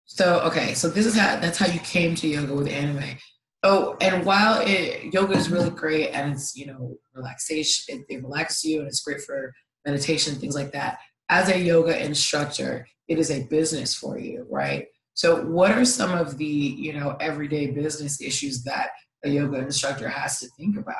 so 0.04 0.40
okay, 0.40 0.74
so 0.74 0.88
this 0.90 1.06
is 1.06 1.16
how 1.16 1.36
that's 1.40 1.58
how 1.58 1.66
you 1.68 1.78
came 1.80 2.14
to 2.16 2.28
yoga 2.28 2.54
with 2.54 2.68
anime. 2.68 3.16
Oh, 3.64 3.96
and 4.00 4.24
while 4.24 4.62
it, 4.64 5.12
yoga 5.12 5.34
is 5.34 5.50
really 5.50 5.70
great 5.70 6.10
and 6.10 6.32
it's 6.32 6.56
you 6.56 6.66
know 6.66 6.96
relaxation, 7.14 7.96
it, 7.96 8.14
it 8.14 8.22
relaxes 8.22 8.64
you 8.64 8.78
and 8.78 8.88
it's 8.88 9.00
great 9.00 9.20
for 9.20 9.52
meditation 9.84 10.36
things 10.36 10.54
like 10.54 10.72
that. 10.72 10.98
As 11.28 11.48
a 11.48 11.58
yoga 11.58 12.04
instructor, 12.04 12.86
it 13.08 13.18
is 13.18 13.30
a 13.30 13.44
business 13.44 13.94
for 13.94 14.18
you, 14.18 14.46
right? 14.48 14.86
So, 15.14 15.44
what 15.44 15.72
are 15.72 15.84
some 15.84 16.12
of 16.16 16.38
the 16.38 16.46
you 16.46 16.92
know 16.92 17.16
everyday 17.20 17.72
business 17.72 18.20
issues 18.20 18.62
that 18.64 18.90
a 19.24 19.28
yoga 19.28 19.58
instructor 19.58 20.08
has 20.08 20.38
to 20.40 20.48
think 20.56 20.78
about? 20.78 20.94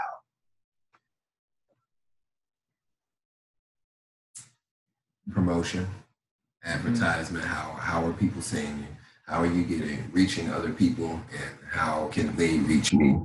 Promotion, 5.30 5.84
mm-hmm. 5.84 6.68
advertisement. 6.68 7.44
How 7.44 7.70
how 7.74 8.04
are 8.04 8.12
people 8.12 8.42
seeing 8.42 8.78
you? 8.78 8.97
How 9.28 9.42
are 9.42 9.46
you 9.46 9.62
getting 9.64 10.10
reaching 10.10 10.48
other 10.50 10.72
people, 10.72 11.10
and 11.10 11.50
how 11.70 12.08
can 12.10 12.34
they 12.36 12.58
reach 12.60 12.94
me? 12.94 13.18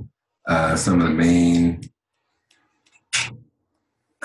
Uh, 0.46 0.76
some 0.76 1.00
of 1.00 1.08
the 1.08 1.14
main. 1.14 1.80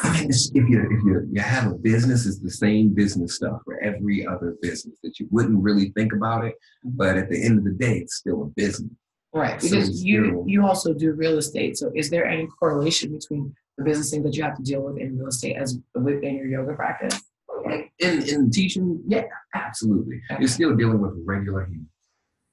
I 0.01 0.13
mean, 0.21 0.29
if 0.29 0.53
you 0.69 0.81
if 0.81 1.03
you 1.05 1.27
you 1.31 1.41
have 1.41 1.71
a 1.71 1.75
business, 1.75 2.25
it's 2.25 2.39
the 2.39 2.51
same 2.51 2.93
business 2.93 3.35
stuff 3.35 3.61
for 3.63 3.79
every 3.79 4.27
other 4.27 4.57
business 4.61 4.97
that 5.03 5.19
you 5.19 5.29
wouldn't 5.31 5.63
really 5.63 5.91
think 5.95 6.11
about 6.11 6.43
it, 6.43 6.55
but 6.83 7.17
at 7.17 7.29
the 7.29 7.41
end 7.41 7.59
of 7.59 7.63
the 7.63 7.71
day, 7.71 7.99
it's 7.99 8.15
still 8.15 8.43
a 8.43 8.45
business. 8.47 8.91
Right, 9.33 9.61
So 9.61 9.69
because 9.69 10.03
you 10.03 10.25
still- 10.25 10.43
you 10.47 10.65
also 10.65 10.93
do 10.93 11.13
real 11.13 11.37
estate. 11.37 11.77
So 11.77 11.91
is 11.95 12.09
there 12.09 12.25
any 12.25 12.47
correlation 12.59 13.13
between 13.13 13.53
the 13.77 13.85
business 13.85 14.09
thing 14.09 14.23
that 14.23 14.35
you 14.35 14.43
have 14.43 14.57
to 14.57 14.63
deal 14.63 14.81
with 14.81 14.97
in 14.97 15.17
real 15.17 15.27
estate 15.27 15.55
as 15.55 15.79
within 15.95 16.35
your 16.35 16.47
yoga 16.47 16.73
practice? 16.73 17.21
In 17.99 18.23
in 18.27 18.51
teaching, 18.51 19.01
yeah, 19.07 19.25
absolutely. 19.55 20.21
You're 20.39 20.47
still 20.47 20.75
dealing 20.75 21.01
with 21.01 21.13
regular 21.25 21.65
humans. 21.65 21.87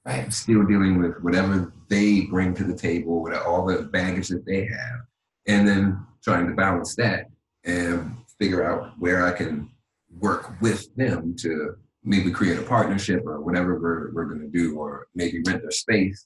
Right. 0.05 0.31
still 0.31 0.63
dealing 0.63 0.99
with 1.01 1.21
whatever 1.21 1.73
they 1.89 2.21
bring 2.21 2.53
to 2.55 2.63
the 2.63 2.73
table, 2.75 3.21
with 3.21 3.33
all 3.33 3.65
the 3.65 3.83
baggage 3.83 4.29
that 4.29 4.45
they 4.45 4.65
have, 4.65 5.01
and 5.47 5.67
then 5.67 5.99
trying 6.23 6.47
to 6.47 6.53
balance 6.53 6.95
that 6.95 7.25
and 7.65 8.15
figure 8.39 8.63
out 8.63 8.93
where 8.99 9.25
I 9.25 9.33
can 9.33 9.69
work 10.19 10.61
with 10.61 10.93
them 10.95 11.35
to 11.39 11.75
maybe 12.03 12.31
create 12.31 12.57
a 12.57 12.61
partnership 12.61 13.23
or 13.25 13.41
whatever 13.41 13.79
we're, 13.79 14.13
we're 14.13 14.25
going 14.25 14.39
to 14.39 14.47
do, 14.47 14.77
or 14.77 15.07
maybe 15.13 15.41
rent 15.45 15.61
their 15.61 15.71
space. 15.71 16.25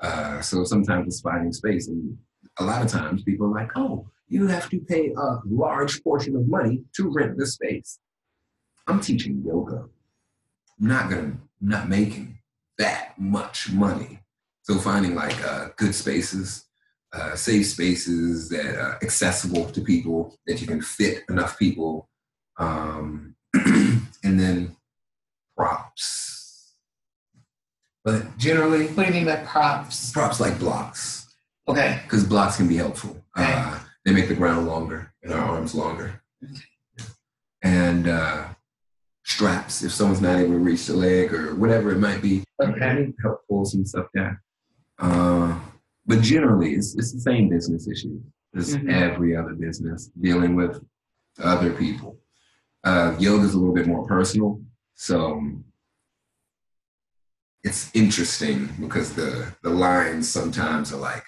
Uh, 0.00 0.40
so 0.40 0.64
sometimes 0.64 1.06
it's 1.06 1.20
finding 1.20 1.52
space, 1.52 1.88
and 1.88 2.16
a 2.58 2.64
lot 2.64 2.82
of 2.82 2.88
times 2.88 3.22
people 3.24 3.46
are 3.46 3.60
like, 3.60 3.70
"Oh, 3.76 4.08
you 4.28 4.46
have 4.46 4.70
to 4.70 4.80
pay 4.80 5.12
a 5.14 5.38
large 5.44 6.02
portion 6.02 6.34
of 6.34 6.48
money 6.48 6.82
to 6.96 7.10
rent 7.10 7.36
this 7.36 7.54
space." 7.54 7.98
I'm 8.88 9.00
teaching 9.00 9.42
yoga. 9.46 9.84
I'm 10.80 10.86
not 10.88 11.10
gonna, 11.10 11.22
I'm 11.22 11.40
not 11.60 11.88
making 11.88 12.38
that 12.78 13.18
much 13.18 13.70
money. 13.70 14.20
So 14.62 14.78
finding 14.78 15.14
like 15.14 15.40
uh, 15.46 15.68
good 15.76 15.94
spaces, 15.94 16.64
uh, 17.12 17.34
safe 17.36 17.66
spaces 17.66 18.48
that 18.50 18.76
are 18.76 18.98
accessible 19.02 19.66
to 19.70 19.80
people, 19.80 20.36
that 20.46 20.60
you 20.60 20.66
can 20.66 20.80
fit 20.82 21.24
enough 21.28 21.58
people, 21.58 22.08
um, 22.58 23.34
and 23.54 24.40
then 24.40 24.76
props. 25.56 26.74
But 28.04 28.38
generally, 28.38 28.86
What 28.88 29.06
do 29.06 29.12
you 29.12 29.18
mean 29.18 29.26
by 29.26 29.36
props? 29.44 30.12
props 30.12 30.40
like 30.40 30.58
blocks, 30.58 31.26
Okay. 31.66 32.00
because 32.04 32.24
blocks 32.24 32.56
can 32.56 32.68
be 32.68 32.76
helpful. 32.76 33.22
Uh, 33.36 33.78
they 34.04 34.12
make 34.12 34.28
the 34.28 34.34
ground 34.34 34.66
longer 34.66 35.12
and 35.22 35.32
our 35.32 35.40
arms 35.56 35.74
longer. 35.74 36.22
Okay. 36.42 36.62
And 37.62 38.06
uh, 38.08 38.44
straps, 39.38 39.82
if 39.82 39.92
someone's 39.92 40.22
not 40.22 40.38
able 40.38 40.52
to 40.52 40.58
reach 40.58 40.86
the 40.86 40.94
leg 40.94 41.32
or 41.34 41.54
whatever 41.54 41.92
it 41.92 41.98
might 41.98 42.22
be, 42.22 42.42
Okay. 42.60 43.12
help 43.22 43.46
pull 43.46 43.64
some 43.64 43.84
stuff 43.84 44.06
down. 44.16 44.38
Uh, 44.98 45.60
but 46.06 46.22
generally, 46.22 46.72
it's, 46.72 46.96
it's 46.96 47.12
the 47.12 47.20
same 47.20 47.48
business 47.50 47.86
issue 47.86 48.20
as 48.56 48.74
Mhm. 48.74 48.90
every 48.90 49.36
other 49.36 49.54
business 49.54 50.10
dealing 50.18 50.54
with 50.56 50.82
other 51.38 51.72
people. 51.74 52.18
Uh, 52.84 53.14
Yoga 53.18 53.44
is 53.44 53.52
a 53.54 53.58
little 53.58 53.74
bit 53.74 53.86
more 53.86 54.06
personal, 54.06 54.62
so 54.94 55.42
it's 57.62 57.90
interesting 57.94 58.68
because 58.80 59.12
the 59.14 59.54
the 59.62 59.68
lines 59.70 60.28
sometimes 60.28 60.92
are 60.92 60.96
like 61.00 61.24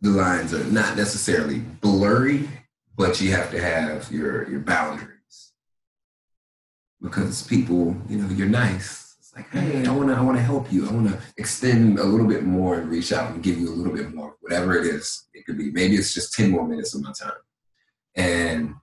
the 0.00 0.10
lines 0.10 0.52
are 0.52 0.64
not 0.64 0.96
necessarily 0.96 1.60
blurry, 1.60 2.48
but 2.96 3.20
you 3.20 3.30
have 3.30 3.50
to 3.50 3.60
have 3.60 4.10
your 4.12 4.48
your 4.50 4.60
boundaries 4.60 5.13
because 7.00 7.46
people, 7.46 7.96
you 8.08 8.18
know, 8.18 8.28
you're 8.34 8.48
nice. 8.48 9.16
It's 9.18 9.32
like, 9.34 9.50
hey, 9.50 9.86
I 9.86 9.90
wanna 9.90 10.14
I 10.14 10.20
wanna 10.20 10.40
help 10.40 10.72
you. 10.72 10.88
I 10.88 10.92
wanna 10.92 11.18
extend 11.36 11.98
a 11.98 12.04
little 12.04 12.26
bit 12.26 12.44
more 12.44 12.78
and 12.78 12.90
reach 12.90 13.12
out 13.12 13.32
and 13.32 13.42
give 13.42 13.58
you 13.58 13.68
a 13.68 13.74
little 13.74 13.92
bit 13.92 14.14
more, 14.14 14.36
whatever 14.40 14.76
it 14.78 14.86
is. 14.86 15.28
It 15.34 15.44
could 15.46 15.58
be 15.58 15.70
maybe 15.70 15.96
it's 15.96 16.14
just 16.14 16.34
10 16.34 16.50
more 16.50 16.66
minutes 16.66 16.94
of 16.94 17.02
my 17.02 17.12
time. 17.12 17.32
And 18.16 18.74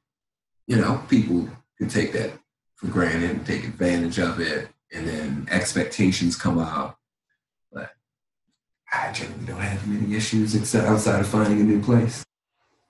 you 0.68 0.78
know, 0.78 1.04
people 1.10 1.50
can 1.78 1.90
take 1.90 2.14
that 2.14 2.32
for 2.76 2.88
granted 2.88 3.32
and 3.32 3.46
take 3.46 3.64
advantage 3.64 4.20
of 4.20 4.40
it, 4.40 4.70
and 4.94 5.08
then 5.08 5.48
expectations 5.52 6.36
come 6.36 6.58
up. 6.58 6.98
But 7.72 7.92
I 8.92 9.12
generally 9.12 9.46
don't 9.46 9.60
have 9.60 9.88
many 9.88 10.16
issues 10.16 10.56
except 10.56 10.88
outside 10.88 11.20
of 11.20 11.28
finding 11.28 11.62
a 11.62 11.64
new 11.64 11.82
place. 11.82 12.24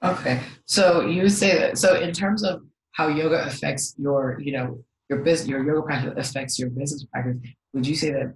Okay. 0.04 0.42
So 0.66 1.06
you 1.06 1.30
say 1.30 1.58
that. 1.58 1.78
So 1.78 2.00
in 2.00 2.12
terms 2.12 2.44
of 2.44 2.64
how 2.94 3.08
yoga 3.08 3.46
affects 3.46 3.94
your, 3.98 4.40
you 4.42 4.54
know, 4.54 4.84
your 5.12 5.20
business, 5.20 5.50
your 5.50 5.64
yoga 5.64 5.82
practice 5.82 6.14
affects 6.18 6.58
your 6.58 6.70
business 6.70 7.06
practice. 7.12 7.36
Would 7.74 7.86
you 7.86 7.96
say 7.96 8.12
that 8.12 8.34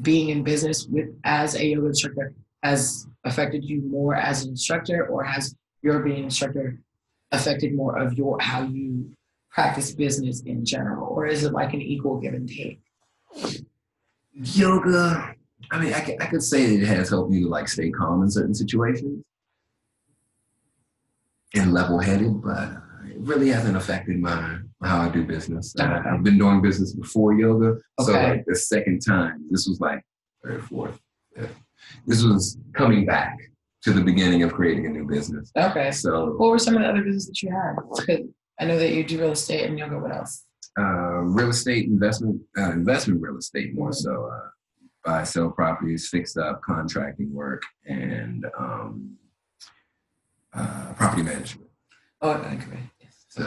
being 0.00 0.30
in 0.30 0.42
business 0.42 0.86
with 0.86 1.08
as 1.24 1.54
a 1.54 1.64
yoga 1.64 1.88
instructor 1.88 2.32
has 2.62 3.06
affected 3.24 3.64
you 3.64 3.82
more 3.82 4.16
as 4.16 4.44
an 4.44 4.50
instructor, 4.50 5.06
or 5.06 5.22
has 5.22 5.54
your 5.82 5.98
being 6.00 6.18
an 6.18 6.24
instructor 6.24 6.78
affected 7.32 7.74
more 7.74 7.98
of 7.98 8.14
your 8.14 8.38
how 8.40 8.62
you 8.62 9.12
practice 9.50 9.92
business 9.92 10.40
in 10.46 10.64
general, 10.64 11.06
or 11.06 11.26
is 11.26 11.44
it 11.44 11.52
like 11.52 11.74
an 11.74 11.82
equal 11.82 12.18
give 12.18 12.34
and 12.34 12.48
take? 12.48 12.80
yoga 14.34 15.34
i 15.70 15.78
mean 15.78 15.92
I, 15.92 16.16
I 16.20 16.26
could 16.26 16.42
say 16.42 16.74
it 16.74 16.86
has 16.86 17.10
helped 17.10 17.32
to 17.32 17.48
like 17.48 17.68
stay 17.68 17.90
calm 17.90 18.22
in 18.22 18.30
certain 18.30 18.54
situations 18.54 19.22
and 21.54 21.74
level-headed 21.74 22.42
but 22.42 22.50
uh, 22.50 22.76
it 23.06 23.18
really 23.18 23.48
hasn't 23.48 23.76
affected 23.76 24.18
my 24.18 24.60
how 24.82 25.02
i 25.02 25.08
do 25.08 25.24
business 25.24 25.74
uh, 25.78 25.84
Okay. 25.84 26.08
i've 26.08 26.22
been 26.22 26.38
doing 26.38 26.60
business 26.62 26.94
before 26.94 27.34
yoga 27.34 27.76
so 28.00 28.12
like 28.12 28.44
the 28.46 28.54
second 28.56 29.00
time 29.00 29.44
this 29.50 29.66
was 29.66 29.78
like 29.80 30.02
third 30.44 30.62
fourth 30.64 30.98
fifth. 31.36 31.54
this 32.06 32.22
was 32.22 32.58
coming 32.74 33.04
back 33.04 33.36
to 33.82 33.92
the 33.92 34.00
beginning 34.00 34.42
of 34.42 34.52
creating 34.52 34.86
a 34.86 34.88
new 34.90 35.06
business 35.06 35.50
Okay. 35.56 35.90
so 35.90 36.32
What 36.36 36.50
were 36.50 36.58
some 36.58 36.76
of 36.76 36.82
the 36.82 36.88
other 36.88 37.02
businesses 37.02 37.28
that 37.28 37.42
you 37.42 37.50
had? 37.50 38.28
I 38.60 38.64
know 38.66 38.78
that 38.78 38.92
you 38.92 39.04
do 39.04 39.18
real 39.18 39.32
estate 39.32 39.64
and 39.68 39.78
yoga. 39.78 39.98
What 39.98 40.14
else? 40.14 40.44
uh, 40.78 40.82
real 41.38 41.48
estate 41.48 41.86
investment, 41.86 42.40
uh, 42.58 42.70
investment 42.72 43.20
real 43.22 43.38
estate 43.38 43.74
more 43.74 43.92
so. 43.92 44.30
Uh, 44.32 44.48
buy, 45.04 45.24
sell 45.24 45.50
properties, 45.50 46.08
fixed 46.08 46.36
up, 46.36 46.60
contracting 46.62 47.32
work, 47.32 47.62
and 47.86 48.44
um, 48.58 49.16
uh, 50.52 50.92
property 50.94 51.22
management. 51.22 51.70
Oh, 52.20 52.32
okay. 52.32 52.90
So 53.28 53.42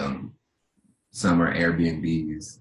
some 1.14 1.42
are 1.42 1.54
Airbnbs, 1.56 2.60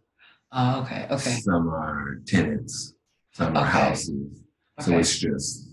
Oh, 0.52 0.82
okay. 0.82 1.06
Okay. 1.10 1.40
some 1.40 1.68
are 1.70 2.20
tenants, 2.26 2.94
some 3.32 3.56
are 3.56 3.62
Okay. 3.62 3.70
houses. 3.70 4.40
So 4.80 4.92
Okay. 4.92 5.00
it's 5.00 5.18
just 5.18 5.68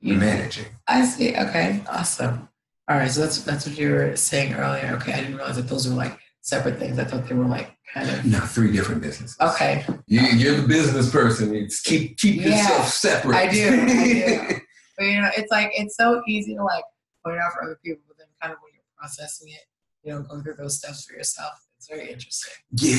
You- 0.00 0.14
managing. 0.14 0.66
I 0.86 1.04
see. 1.04 1.36
Okay. 1.36 1.82
Awesome. 1.88 2.48
All 2.88 2.96
right. 2.96 3.10
So 3.10 3.20
that's 3.22 3.42
that's 3.42 3.66
what 3.66 3.76
you 3.76 3.90
were 3.90 4.16
saying 4.16 4.54
earlier. 4.54 4.94
Okay. 4.96 5.12
I 5.12 5.16
didn't 5.20 5.36
realize 5.36 5.56
that 5.56 5.68
those 5.68 5.86
were 5.88 5.94
like 5.94 6.18
separate 6.40 6.78
things. 6.78 6.98
I 6.98 7.04
thought 7.04 7.26
they 7.28 7.34
were 7.34 7.44
like 7.44 7.76
kind 7.92 8.08
of 8.08 8.24
No, 8.24 8.38
three 8.40 8.72
different 8.72 9.02
businesses. 9.02 9.36
okay. 9.40 9.84
You, 10.06 10.20
you're 10.20 10.56
the 10.56 10.66
business 10.68 11.10
person. 11.10 11.54
It's 11.54 11.80
keep 11.80 12.16
keep 12.18 12.40
Yeah, 12.40 12.56
yourself 12.62 12.88
separate. 12.88 13.36
I 13.36 13.48
do, 13.48 13.68
I 13.68 13.86
do. 14.48 14.60
But 14.96 15.06
you 15.06 15.20
know, 15.22 15.30
it's 15.36 15.50
like 15.50 15.70
it's 15.74 15.96
so 15.96 16.22
easy 16.28 16.54
to 16.54 16.62
like 16.62 16.84
point 17.24 17.38
out 17.40 17.52
for 17.54 17.64
other 17.64 17.78
people, 17.84 18.02
but 18.06 18.16
then 18.18 18.26
kind 18.40 18.52
of 18.52 18.58
when 18.62 18.72
you're 18.74 18.82
processing 18.98 19.48
it, 19.48 19.64
you 20.02 20.12
know, 20.12 20.22
going 20.22 20.42
through 20.42 20.54
those 20.54 20.78
steps 20.78 21.04
for 21.04 21.14
yourself, 21.14 21.52
it's 21.76 21.88
very 21.88 22.10
interesting. 22.12 22.52
Yeah, 22.72 22.96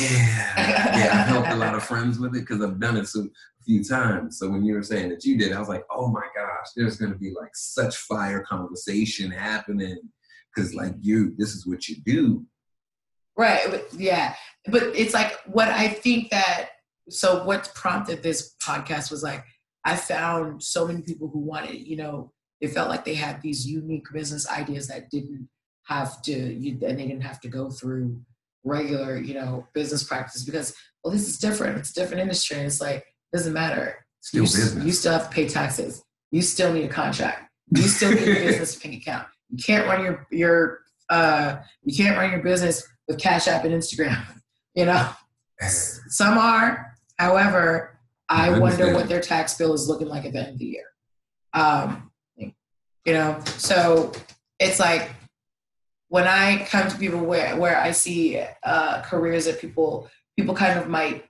yeah. 0.58 1.10
I 1.14 1.30
helped 1.30 1.50
a 1.50 1.56
lot 1.56 1.76
of 1.76 1.84
friends 1.92 2.20
with 2.20 2.36
it 2.36 2.42
because 2.42 2.62
I've 2.64 2.80
done 2.80 2.98
it 2.98 3.08
so 3.08 3.22
a 3.22 3.64
few 3.64 3.84
times. 3.84 4.40
So 4.40 4.50
when 4.50 4.64
you 4.66 4.74
were 4.74 4.84
saying 4.84 5.10
that 5.10 5.24
you 5.24 5.38
did, 5.38 5.54
I 5.54 5.60
was 5.60 5.70
like, 5.70 5.84
oh 5.92 6.08
my 6.08 6.26
gosh, 6.36 6.68
there's 6.76 6.98
going 6.98 7.12
to 7.12 7.18
be 7.18 7.32
like 7.40 7.52
such 7.54 7.96
fire 7.98 8.44
conversation 8.48 9.30
happening 9.32 9.98
because 10.56 10.74
like 10.74 10.94
you, 11.02 11.34
this 11.38 11.54
is 11.54 11.68
what 11.68 11.88
you 11.88 11.98
do. 12.06 12.46
Right. 13.38 13.62
but- 13.70 13.88
Yeah. 13.94 14.36
But 14.68 14.84
it's 14.96 15.14
like 15.14 15.34
what 15.46 15.70
I 15.70 15.88
think 15.88 16.30
that 16.32 16.70
so 17.10 17.44
what 17.46 17.72
prompted 17.76 18.22
this 18.24 18.56
podcast 18.64 19.10
was 19.12 19.24
like 19.24 19.44
I 19.86 19.96
found 19.96 20.62
so 20.62 20.86
many 20.88 21.02
people 21.02 21.30
who 21.30 21.40
wanted, 21.40 21.76
you 21.88 21.98
know, 21.98 22.32
they 22.62 22.68
felt 22.68 22.90
like 22.90 23.04
they 23.06 23.16
had 23.16 23.42
these 23.42 23.66
unique 23.68 24.06
business 24.14 24.48
ideas 24.50 24.88
that 24.88 25.10
didn't 25.10 25.50
have 25.84 26.22
to 26.24 26.32
you 26.32 26.78
and 26.86 27.00
they 27.00 27.08
didn't 27.08 27.22
have 27.22 27.40
to 27.42 27.48
go 27.48 27.70
through 27.70 28.20
regular, 28.64 29.18
you 29.18 29.34
know, 29.34 29.68
business 29.74 30.04
practice 30.04 30.44
because 30.44 30.76
well 31.04 31.12
this 31.12 31.28
is 31.28 31.40
different. 31.40 31.78
It's 31.78 31.92
a 31.92 31.96
different 31.96 32.22
industry. 32.22 32.58
And 32.58 32.68
it's 32.68 32.82
like 32.82 32.98
it 32.98 33.38
doesn't 33.38 33.54
matter. 33.54 34.06
Still 34.22 34.44
you, 34.44 34.50
business. 34.50 34.86
you 34.86 34.92
still 34.92 35.14
have 35.14 35.30
to 35.30 35.36
pay 35.36 35.48
taxes. 35.48 36.04
You 36.32 36.42
still 36.42 36.72
need 36.74 36.86
a 36.86 36.90
contract. 36.90 37.50
You 37.76 37.84
still 37.84 38.12
need 38.12 38.22
a 38.22 38.26
business 38.46 38.76
bank 38.76 39.02
account. 39.02 39.28
You 39.50 39.64
can't 39.64 39.88
run 39.88 40.04
your 40.04 40.28
your 40.32 40.80
uh 41.10 41.58
you 41.84 41.96
can't 41.96 42.18
run 42.18 42.32
your 42.32 42.44
business 42.44 42.88
with 43.08 43.20
Cash 43.20 43.48
App 43.48 43.66
and 43.66 43.74
Instagram. 43.74 44.18
You 44.74 44.86
know, 44.86 45.10
some 45.68 46.38
are. 46.38 46.94
However, 47.20 48.00
I 48.30 48.52
I 48.52 48.58
wonder 48.58 48.94
what 48.94 49.10
their 49.10 49.20
tax 49.20 49.56
bill 49.58 49.74
is 49.74 49.90
looking 49.90 50.08
like 50.08 50.24
at 50.24 50.32
the 50.32 50.40
end 50.40 50.54
of 50.54 50.60
the 50.60 50.66
year. 50.66 50.86
Um, 51.54 52.10
you 52.38 53.14
know, 53.14 53.40
so 53.46 54.12
it's 54.60 54.80
like 54.80 55.10
when 56.12 56.28
I 56.28 56.66
come 56.66 56.90
to 56.90 56.98
people 56.98 57.22
where 57.22 57.56
where 57.56 57.80
I 57.80 57.92
see 57.92 58.38
uh, 58.64 59.02
careers 59.02 59.46
that 59.46 59.62
people 59.62 60.10
people 60.36 60.54
kind 60.54 60.78
of 60.78 60.90
might 60.90 61.24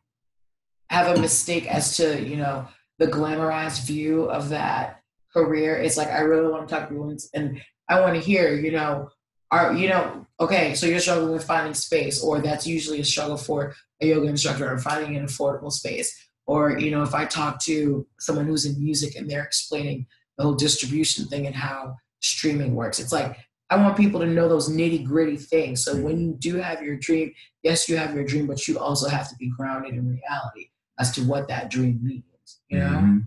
have 0.90 1.16
a 1.16 1.22
mistake 1.22 1.68
as 1.68 1.98
to 1.98 2.20
you 2.20 2.38
know 2.38 2.68
the 2.98 3.06
glamorized 3.06 3.86
view 3.86 4.24
of 4.24 4.50
that 4.50 5.04
career. 5.32 5.76
It's 5.76 5.98
like 5.98 6.08
I 6.08 6.22
really 6.22 6.52
want 6.52 6.68
to 6.68 6.74
talk 6.74 6.90
to 6.90 6.96
people 6.96 7.16
and- 7.36 7.62
I 7.90 8.00
want 8.00 8.16
to 8.16 8.22
hear 8.22 8.56
you 8.56 8.72
know 8.72 9.10
are 9.52 9.74
you 9.74 9.90
know 9.90 10.26
okay 10.40 10.74
so 10.74 10.88
you're 10.88 11.00
struggling 11.00 11.34
with 11.34 11.44
finding 11.44 11.74
space 11.74 12.24
or 12.24 12.40
that's 12.40 12.66
usually 12.66 13.02
a 13.02 13.06
struggle 13.06 13.38
for 13.38 13.76
a 14.02 14.08
yoga 14.08 14.28
instructor 14.30 14.72
or 14.72 14.80
finding 14.80 15.18
an 15.18 15.26
affordable 15.26 15.72
space 15.72 16.10
or 16.48 16.80
you 16.80 16.90
know 16.90 17.04
if 17.04 17.14
i 17.14 17.26
talk 17.26 17.60
to 17.62 18.08
someone 18.18 18.46
who's 18.46 18.66
in 18.66 18.82
music 18.82 19.16
and 19.16 19.30
they're 19.30 19.44
explaining 19.44 20.06
the 20.38 20.44
whole 20.44 20.54
distribution 20.54 21.26
thing 21.26 21.46
and 21.48 21.56
how 21.56 21.94
streaming 22.22 22.76
works 22.76 22.98
it's 22.98 23.12
like 23.12 23.36
i 23.72 23.76
want 23.76 23.98
people 23.98 24.20
to 24.20 24.28
know 24.28 24.48
those 24.48 24.70
nitty 24.70 25.04
gritty 25.04 25.38
things 25.38 25.84
so 25.84 25.96
when 25.96 26.20
you 26.20 26.36
do 26.38 26.58
have 26.58 26.84
your 26.84 26.98
dream 26.98 27.32
yes 27.64 27.90
you 27.90 27.98
have 27.98 28.14
your 28.14 28.24
dream 28.24 28.46
but 28.46 28.68
you 28.68 28.78
also 28.78 29.10
have 29.10 29.28
to 29.28 29.36
be 29.38 29.50
grounded 29.58 29.94
in 29.96 30.08
reality 30.08 30.70
as 31.00 31.12
to 31.12 31.22
what 31.24 31.48
that 31.48 31.72
dream 31.72 32.00
means 32.04 32.26
you 32.70 32.78
know 32.78 33.00
Mhm. 33.00 33.26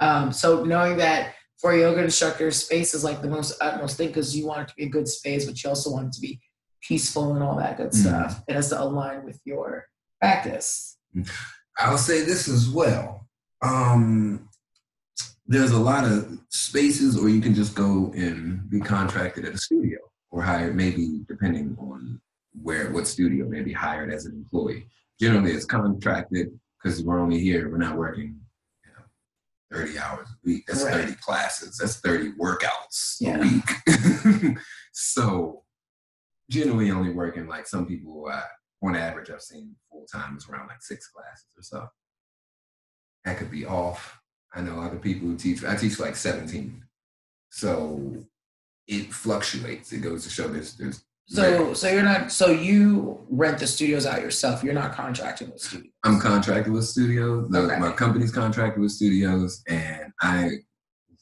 um, 0.00 0.32
so 0.32 0.62
knowing 0.64 0.96
that 0.98 1.32
for 1.58 1.72
a 1.72 1.78
yoga 1.80 2.04
instructor, 2.04 2.50
space 2.50 2.92
is 2.92 3.02
like 3.02 3.22
the 3.22 3.28
most 3.30 3.56
utmost 3.62 3.96
thing 3.96 4.08
because 4.08 4.36
you 4.36 4.46
want 4.46 4.60
it 4.60 4.68
to 4.68 4.74
be 4.76 4.84
a 4.84 4.88
good 4.90 5.08
space, 5.08 5.46
but 5.46 5.64
you 5.64 5.70
also 5.70 5.90
want 5.90 6.08
it 6.08 6.12
to 6.12 6.20
be 6.20 6.38
peaceful 6.86 7.32
and 7.32 7.42
all 7.42 7.56
that 7.56 7.78
good 7.78 7.92
Mhm. 7.92 7.94
stuff. 8.02 8.42
It 8.46 8.54
has 8.54 8.68
to 8.68 8.82
align 8.82 9.24
with 9.24 9.40
your 9.46 9.86
practice. 10.20 10.98
I'll 11.78 11.96
say 11.96 12.20
this 12.24 12.46
as 12.46 12.68
well. 12.68 13.26
Um, 13.62 14.45
there's 15.48 15.70
a 15.72 15.78
lot 15.78 16.04
of 16.04 16.38
spaces, 16.48 17.16
or 17.16 17.28
you 17.28 17.40
can 17.40 17.54
just 17.54 17.74
go 17.74 18.12
and 18.16 18.68
be 18.68 18.80
contracted 18.80 19.44
at 19.44 19.54
a 19.54 19.58
studio, 19.58 19.98
or 20.30 20.42
hired, 20.42 20.74
maybe 20.74 21.20
depending 21.28 21.76
on 21.78 22.20
where 22.62 22.90
what 22.90 23.06
studio, 23.06 23.46
maybe 23.48 23.72
hired 23.72 24.12
as 24.12 24.26
an 24.26 24.32
employee. 24.34 24.86
Generally, 25.20 25.52
it's 25.52 25.64
contracted 25.64 26.58
because 26.82 27.02
we're 27.02 27.20
only 27.20 27.38
here. 27.38 27.70
We're 27.70 27.76
not 27.78 27.96
working, 27.96 28.40
you 28.84 28.90
know, 28.92 29.78
30 29.78 29.98
hours 29.98 30.28
a 30.28 30.36
week. 30.44 30.64
That's 30.66 30.82
Right. 30.84 30.94
30 30.94 31.14
classes. 31.14 31.76
That's 31.78 32.00
30 32.00 32.32
workouts 32.32 33.16
Yeah. 33.20 33.38
a 33.38 33.40
week. 33.40 34.58
so, 34.92 35.62
generally, 36.50 36.90
only 36.90 37.12
working 37.12 37.46
like 37.46 37.66
some 37.66 37.86
people. 37.86 38.28
Uh, 38.32 38.42
on 38.82 38.94
average, 38.94 39.30
I've 39.30 39.42
seen 39.42 39.74
full 39.90 40.06
time 40.12 40.36
is 40.36 40.48
around 40.48 40.68
like 40.68 40.82
six 40.82 41.08
classes 41.08 41.46
or 41.56 41.62
so. 41.62 41.88
That 43.24 43.38
could 43.38 43.50
be 43.50 43.64
off. 43.64 44.20
I 44.54 44.60
know 44.62 44.80
other 44.80 44.96
people 44.98 45.28
who 45.28 45.36
teach. 45.36 45.64
I 45.64 45.76
teach 45.76 45.98
like 45.98 46.16
seventeen, 46.16 46.82
so 47.50 48.24
it 48.86 49.12
fluctuates. 49.12 49.92
It 49.92 49.98
goes 50.00 50.24
to 50.24 50.30
show 50.30 50.48
there's 50.48 50.74
there's 50.76 51.04
So, 51.26 51.74
so 51.74 51.88
you're 51.90 52.02
not. 52.02 52.30
So 52.32 52.48
you 52.50 53.20
rent 53.28 53.58
the 53.58 53.66
studios 53.66 54.06
out 54.06 54.22
yourself. 54.22 54.62
You're 54.62 54.74
not 54.74 54.92
contracting 54.92 55.50
with 55.50 55.60
studios. 55.60 55.92
I'm 56.04 56.20
contracted 56.20 56.72
with 56.72 56.84
studios. 56.84 57.48
The, 57.50 57.60
Okay. 57.62 57.78
My 57.78 57.92
company's 57.92 58.32
contracted 58.32 58.80
with 58.80 58.92
studios, 58.92 59.62
and 59.68 60.12
I 60.20 60.50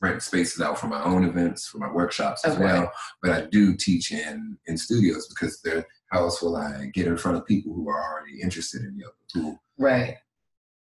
rent 0.02 0.22
spaces 0.22 0.60
out 0.60 0.78
for 0.78 0.86
my 0.88 1.02
own 1.02 1.24
events, 1.24 1.66
for 1.66 1.78
my 1.78 1.90
workshops 1.90 2.44
as 2.44 2.54
Okay. 2.54 2.64
well. 2.64 2.92
But 3.22 3.30
I 3.32 3.46
do 3.46 3.74
teach 3.74 4.12
in 4.12 4.58
in 4.66 4.76
studios 4.76 5.26
because 5.28 5.60
they're 5.62 5.86
how 6.12 6.20
else 6.20 6.40
will 6.42 6.56
I 6.56 6.90
get 6.92 7.06
in 7.08 7.16
front 7.16 7.38
of 7.38 7.46
people 7.46 7.72
who 7.74 7.88
are 7.88 8.04
already 8.12 8.40
interested 8.40 8.82
in 8.82 8.96
yoga, 8.98 9.14
who 9.32 9.58
Right. 9.78 10.18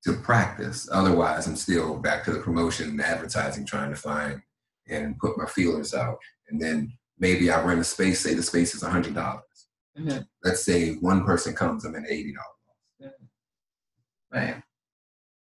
To 0.08 0.14
practice. 0.14 0.88
Otherwise, 0.92 1.48
I'm 1.48 1.56
still 1.58 1.98
back 1.98 2.24
to 2.24 2.32
the 2.32 2.40
promotion 2.40 2.90
and 2.90 3.02
advertising, 3.02 3.66
trying 3.66 3.90
to 3.90 3.96
find 3.98 4.42
and 4.90 5.20
put 5.20 5.38
my 5.38 5.46
feelers 5.46 5.94
out. 5.94 6.18
And 6.48 6.62
then 6.62 6.94
maybe 7.20 7.52
I 7.52 7.62
rent 7.62 7.82
a 7.82 7.84
space, 7.84 8.22
say 8.22 8.34
the 8.34 8.42
space 8.42 8.74
is 8.74 8.84
$100. 8.84 9.14
dollars 9.14 9.44
Mhm. 10.00 10.26
Let's 10.44 10.64
say 10.64 10.94
one 10.96 11.26
person 11.26 11.54
comes, 11.56 11.84
I'm 11.84 11.96
at 11.96 12.04
$80. 12.10 12.36
Right. 14.32 14.62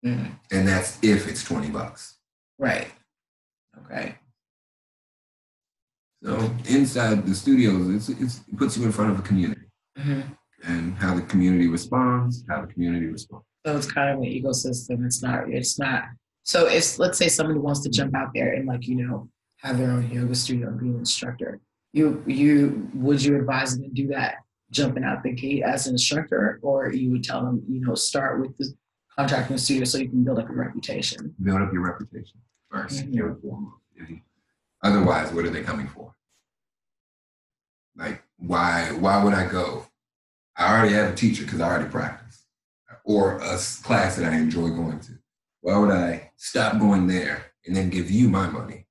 Mhm. 0.06 0.40
And 0.52 0.68
that's 0.68 1.00
if 1.04 1.28
it's 1.28 1.44
20 1.44 1.70
bucks. 1.72 2.20
Right. 2.60 2.94
Okay. 3.86 4.18
So 6.24 6.38
inside 6.70 7.26
the 7.26 7.36
studios, 7.36 7.90
it's, 7.90 8.10
it's, 8.22 8.40
it 8.48 8.58
puts 8.58 8.78
you 8.78 8.86
in 8.86 8.92
front 8.92 9.12
of 9.12 9.20
a 9.20 9.22
community 9.22 9.68
hmm 9.98 10.22
and 10.64 10.96
how 10.96 11.14
the 11.14 11.22
community 11.24 11.68
responds, 11.68 12.44
how 12.50 12.62
the 12.66 12.72
community 12.74 13.06
responds. 13.08 13.46
So 13.66 13.76
it's 13.76 13.92
kind 13.92 14.12
of 14.12 14.18
an 14.20 14.26
ecosystem. 14.26 15.04
It's 15.06 15.24
not. 15.24 15.50
It's 15.50 15.80
not. 15.80 16.04
So 16.44 16.68
if 16.68 17.00
let's 17.00 17.18
say 17.18 17.28
somebody 17.28 17.58
wants 17.60 17.80
to 17.82 17.90
jump 17.90 18.16
out 18.16 18.30
there 18.36 18.54
and 18.54 18.68
like 18.68 18.88
you 18.88 18.96
know 19.08 19.30
have 19.62 19.80
their 19.80 19.90
own 19.90 20.08
yoga 20.12 20.36
studio 20.36 20.68
and 20.68 20.80
be 20.80 20.90
an 20.90 21.00
instructor, 21.00 21.60
you 21.92 22.24
you 22.28 22.88
would 22.94 23.24
you 23.24 23.36
advise 23.38 23.74
them 23.76 23.84
to 23.86 23.90
do 23.90 24.08
that 24.10 24.36
jumping 24.72 25.04
out 25.04 25.24
the 25.24 25.32
gate 25.32 25.64
as 25.64 25.88
an 25.88 25.94
instructor, 25.96 26.60
or 26.62 26.92
you 26.92 27.10
would 27.12 27.24
tell 27.24 27.44
them 27.44 27.64
you 27.68 27.82
know 27.82 27.96
start 27.96 28.40
with 28.40 28.56
the 28.58 28.72
contracting 29.18 29.58
studio 29.58 29.84
so 29.84 29.98
you 29.98 30.10
can 30.10 30.24
build 30.24 30.38
up 30.38 30.48
a 30.50 30.54
reputation. 30.54 31.34
Build 31.42 31.62
up 31.62 31.74
your 31.74 31.84
reputation 31.84 32.38
1st 32.72 33.06
Mhm. 33.08 33.20
and 33.26 33.42
foremost. 33.42 33.82
Otherwise, 34.84 35.32
what 35.34 35.46
are 35.46 35.50
they 35.50 35.64
coming 35.64 35.88
for? 35.88 36.14
Like, 37.96 38.22
why? 38.38 38.92
Why 38.92 39.24
would 39.24 39.34
I 39.34 39.48
go? 39.50 39.88
I 40.56 40.72
already 40.72 40.94
have 40.94 41.12
a 41.14 41.16
teacher 41.16 41.44
because 41.44 41.60
I 41.62 41.68
already 41.68 41.90
practice, 41.90 42.25
or 43.06 43.38
a 43.38 43.58
class 43.84 44.16
that 44.18 44.26
I 44.32 44.36
enjoy 44.36 44.70
going 44.70 45.00
to. 45.02 45.14
Why 45.62 45.78
would 45.78 45.92
I 45.92 46.32
stop 46.38 46.80
going 46.80 47.08
there 47.08 47.46
and 47.66 47.76
then 47.76 47.90
give 47.90 48.12
you 48.12 48.28
my 48.30 48.48
money 48.50 48.86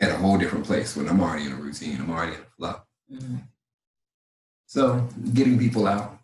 at 0.00 0.10
a 0.10 0.16
whole 0.16 0.38
different 0.38 0.64
place 0.66 0.94
when 0.96 1.08
I'm 1.08 1.20
already 1.20 1.46
in 1.46 1.52
a 1.52 1.56
routine? 1.56 1.98
I'm 2.00 2.10
already 2.10 2.34
in 2.34 2.40
a 2.40 2.44
flow. 2.56 2.80
So, 4.66 5.08
getting 5.34 5.58
people 5.58 5.86
out, 5.86 6.18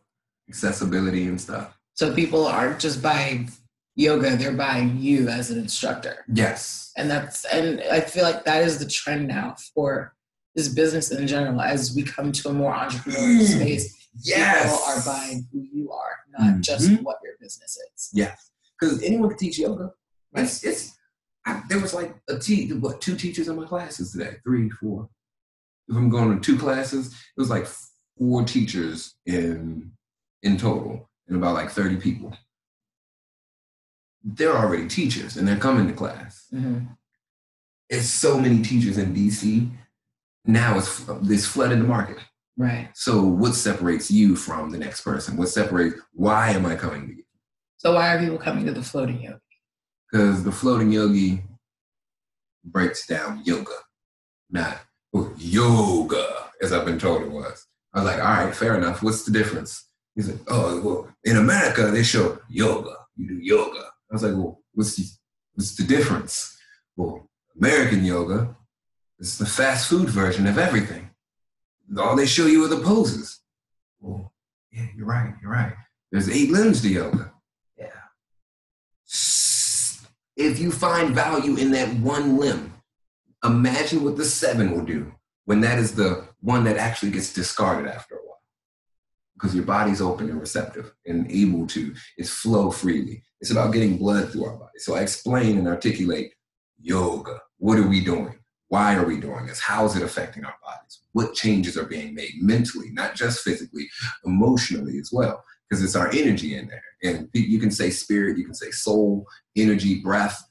accessibility 0.49 1.27
and 1.27 1.41
stuff. 1.41 1.79
So 1.95 2.15
people 2.15 2.47
aren't 2.47 2.79
just 2.81 3.01
buying 3.03 3.51
yoga; 3.97 4.37
they're 4.37 4.53
buying 4.53 4.99
you 4.99 5.29
as 5.29 5.51
an 5.51 5.59
instructor. 5.59 6.25
Yes. 6.33 6.93
and 6.97 7.11
that's 7.11 7.45
and 7.47 7.81
i 7.91 8.01
feel 8.01 8.23
like 8.23 8.45
that 8.45 8.63
is 8.63 8.79
the 8.79 8.87
trend 8.87 9.27
now 9.27 9.57
for 9.75 10.15
this 10.55 10.69
business 10.69 11.11
in 11.11 11.27
general 11.27 11.61
as 11.61 11.93
we 11.97 12.03
come 12.05 12.31
to 12.31 12.49
a 12.49 12.53
more 12.53 12.73
entrepreneurial 12.73 13.41
Mm. 13.41 13.57
space 13.57 14.04
Yes. 14.23 14.71
people 14.71 14.85
are 14.85 15.03
buying 15.17 15.49
who 15.53 15.61
you 15.73 15.91
are 15.93 16.17
not 16.39 16.61
just 16.61 16.89
Mhm. 16.89 17.03
what 17.03 17.19
your 17.25 17.35
business 17.41 17.77
is 17.95 18.11
Yes, 18.13 18.51
because 18.79 19.03
anyone 19.03 19.29
can 19.31 19.39
teach 19.39 19.59
yoga. 19.59 19.93
It's 20.35 20.65
it's. 20.65 20.93
I, 21.47 21.63
there 21.69 21.79
was 21.81 21.93
like 21.95 22.15
a 22.29 22.39
te- 22.39 22.73
what 22.73 23.01
two 23.01 23.17
teachers 23.17 23.49
in 23.49 23.57
my 23.57 23.67
classes 23.67 24.13
today, 24.13 24.37
three, 24.45 24.71
four. 24.71 25.09
If 25.89 25.97
I'm 25.97 26.09
going 26.09 26.35
to 26.35 26.41
two 26.41 26.59
classes, 26.59 27.09
it 27.13 27.41
was 27.41 27.51
like 27.51 27.67
four 28.19 28.45
teachers 28.45 29.15
in 29.27 29.93
in 30.43 30.57
total, 30.57 31.09
and 31.29 31.37
about 31.37 31.55
like 31.55 31.71
thirty 31.71 31.97
people. 31.97 32.37
They're 34.23 34.57
already 34.57 34.89
teachers, 34.89 35.37
and 35.37 35.47
they're 35.47 35.59
coming 35.59 35.87
to 35.87 35.93
class. 35.93 36.47
Mhm. 36.53 36.97
It's 37.91 38.09
so 38.09 38.41
many 38.41 38.63
teachers 38.63 38.97
in 38.97 39.13
DC. 39.15 39.71
Now 40.47 40.79
it's 40.79 41.05
it's 41.31 41.47
flooded 41.47 41.81
the 41.81 41.85
market. 41.85 42.19
Right. 42.57 42.91
So 42.95 43.23
what 43.23 43.55
separates 43.55 44.11
you 44.11 44.37
from 44.37 44.71
the 44.71 44.79
next 44.79 45.01
person? 45.01 45.37
What 45.37 45.49
separates 45.49 45.97
why 46.13 46.51
am 46.51 46.67
I 46.67 46.77
coming 46.77 47.09
to 47.09 47.17
you? 47.17 47.25
So 47.79 47.95
why 47.95 48.15
are 48.15 48.19
people 48.19 48.39
coming 48.39 48.65
to 48.67 48.73
the 48.73 48.83
floating 48.83 49.21
yogi? 49.21 49.41
Because 50.11 50.45
the 50.45 50.53
floating 50.53 50.93
yogi 50.93 51.43
breaks 52.65 53.07
down 53.07 53.43
yoga, 53.45 53.75
not 54.51 54.79
oh, 55.15 55.33
yoga, 55.37 56.51
as 56.63 56.73
I've 56.73 56.85
been 56.85 56.99
told 56.99 57.23
it 57.23 57.31
was. 57.31 57.67
I 57.93 58.03
was 58.03 58.13
like, 58.13 58.19
all 58.19 58.45
right, 58.45 58.55
fair 58.55 58.77
enough. 58.77 59.03
What's 59.03 59.25
the 59.25 59.33
difference? 59.33 59.89
He's 60.15 60.29
like, 60.29 60.41
oh, 60.49 60.81
well, 60.81 61.09
in 61.25 61.37
America, 61.37 61.91
they 61.91 62.03
show 62.03 62.39
yoga. 62.49 62.95
You 63.17 63.29
do 63.29 63.39
yoga. 63.41 63.81
I 64.11 64.15
was 64.15 64.23
like, 64.23 64.35
well, 64.35 64.61
what's 64.73 64.97
the, 64.97 65.05
what's 65.55 65.77
the 65.77 65.85
difference? 65.85 66.57
Well, 66.97 67.29
American 67.61 68.05
yoga 68.05 68.57
is 69.19 69.39
the 69.39 69.47
fast 69.47 69.89
food 69.89 70.09
version 70.09 70.47
of 70.47 70.59
everything. 70.59 71.11
All 71.99 72.17
they 72.17 72.27
show 72.27 72.47
you 72.47 72.65
are 72.65 72.69
the 72.69 72.81
poses. 72.81 73.41
Well, 74.01 74.33
yeah, 74.73 74.87
you're 74.97 75.07
right, 75.07 75.35
you're 75.41 75.53
right. 75.53 75.73
There's 76.11 76.29
eight 76.29 76.51
limbs 76.51 76.83
to 76.83 76.89
yoga. 76.89 77.33
Yeah. 77.79 77.87
If 80.37 80.59
you 80.59 80.71
find 80.71 81.15
value 81.15 81.57
in 81.57 81.71
that 81.73 81.93
one 81.97 82.39
limb, 82.39 82.73
imagine 83.45 84.03
what 84.05 84.17
the 84.17 84.25
seven 84.25 84.73
will 84.73 84.85
do 84.85 85.13
when 85.45 85.61
that 85.61 85.79
is 85.79 85.95
the 85.95 86.27
one 86.41 86.65
that 86.65 86.77
actually 86.77 87.13
gets 87.13 87.33
discarded 87.33 87.91
after 87.91 88.15
a 88.17 88.19
while. 88.19 88.41
Because 89.35 89.55
your 89.55 89.65
body's 89.65 90.01
open 90.01 90.31
and 90.31 90.41
receptive 90.41 90.93
and 91.07 91.31
able 91.31 91.67
to, 91.69 91.95
it's 92.17 92.31
flow 92.31 92.71
freely. 92.71 93.23
It's 93.41 93.51
about 93.51 93.73
getting 93.73 93.99
blood 93.99 94.31
through 94.31 94.47
our 94.47 94.57
body. 94.57 94.79
So 94.79 94.95
I 94.95 95.03
explain 95.03 95.59
and 95.59 95.69
articulate 95.69 96.33
yoga. 96.81 97.41
What 97.59 97.79
are 97.79 97.87
we 97.87 98.03
doing? 98.03 98.39
Why 98.69 98.95
are 98.95 99.05
we 99.05 99.21
doing 99.21 99.47
this? 99.47 99.61
How 99.61 99.85
is 99.85 99.97
it 99.97 100.03
affecting 100.03 100.45
our 100.45 100.55
bodies? 100.63 101.01
What 101.13 101.35
changes 101.35 101.77
are 101.77 101.85
being 101.85 102.15
made 102.15 102.35
mentally, 102.41 102.91
not 102.91 103.15
just 103.15 103.41
physically, 103.41 103.89
emotionally 104.25 104.99
as 104.99 105.11
well? 105.13 105.45
Because 105.69 105.85
it's 105.85 105.97
our 105.97 106.11
energy 106.13 106.57
in 106.57 106.69
there. 106.69 106.83
And 107.03 107.29
you 107.33 107.59
can 107.59 107.71
say 107.71 107.91
spirit, 107.91 108.39
you 108.39 108.45
can 108.45 108.55
say 108.55 108.71
soul, 108.71 109.27
energy, 109.57 110.01
breath. 110.01 110.43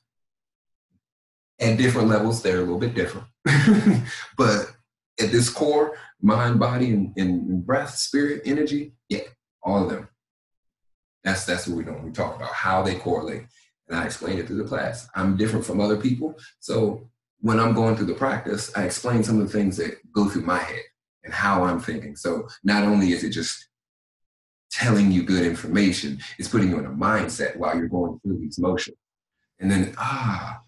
At 1.60 1.78
different 1.78 2.08
levels, 2.08 2.42
they're 2.42 2.58
a 2.58 2.62
little 2.62 2.80
bit 2.80 2.96
different. 2.96 3.28
but 4.38 4.72
at 5.20 5.32
this 5.32 5.50
core, 5.50 5.98
mind, 6.22 6.60
body, 6.60 6.92
and, 6.92 7.14
and 7.18 7.66
breath, 7.66 7.96
spirit, 7.96 8.42
energy, 8.46 8.94
yeah, 9.10 9.22
all 9.62 9.84
of 9.84 9.90
them. 9.90 10.08
That's 11.24 11.46
that's 11.46 11.68
what 11.68 11.78
we're 11.78 11.84
doing. 11.84 12.04
We 12.04 12.12
talk 12.12 12.36
about 12.36 12.52
how 12.52 12.82
they 12.82 12.96
correlate. 12.96 13.46
And 13.88 13.98
I 13.98 14.06
explain 14.06 14.38
it 14.40 14.48
through 14.48 14.58
the 14.58 14.68
class. 14.68 15.08
I'm 15.16 15.38
different 15.38 15.66
from 15.66 15.80
other 15.80 15.98
people. 15.98 16.36
So 16.60 17.10
when 17.44 17.60
I'm 17.60 17.74
going 17.74 17.96
through 17.96 18.08
the 18.08 18.14
practice, 18.16 18.72
I 18.76 18.86
explain 18.86 19.24
some 19.24 19.40
of 19.40 19.46
the 19.46 19.58
things 19.58 19.78
that 19.78 20.00
go 20.12 20.30
through 20.30 20.44
my 20.44 20.58
head 20.60 20.82
and 21.24 21.34
how 21.34 21.64
I'm 21.64 21.80
thinking. 21.80 22.16
So 22.16 22.48
not 22.64 22.84
only 22.84 23.12
is 23.12 23.24
it 23.24 23.30
just 23.30 23.68
telling 24.72 25.12
you 25.12 25.24
good 25.24 25.46
information, 25.46 26.20
it's 26.40 26.48
putting 26.48 26.70
you 26.70 26.80
in 26.80 26.86
a 26.86 26.90
mindset 26.90 27.58
while 27.58 27.78
you're 27.78 27.88
going 27.88 28.20
through 28.22 28.40
these 28.40 28.58
motions. 28.58 28.98
And 29.60 29.70
then, 29.70 29.94
ah, 29.98 30.62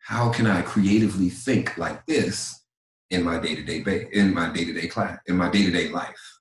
how 0.00 0.30
can 0.30 0.46
I 0.46 0.60
creatively 0.60 1.30
think 1.30 1.78
like 1.78 2.04
this 2.06 2.64
in 3.10 3.22
my 3.22 3.38
day-to-day 3.38 3.80
ba- 3.82 4.10
in 4.10 4.34
my 4.34 4.52
day-to-day 4.52 4.88
class 4.88 5.18
in 5.26 5.36
my 5.36 5.48
day-to-day 5.50 5.88
life 5.88 6.38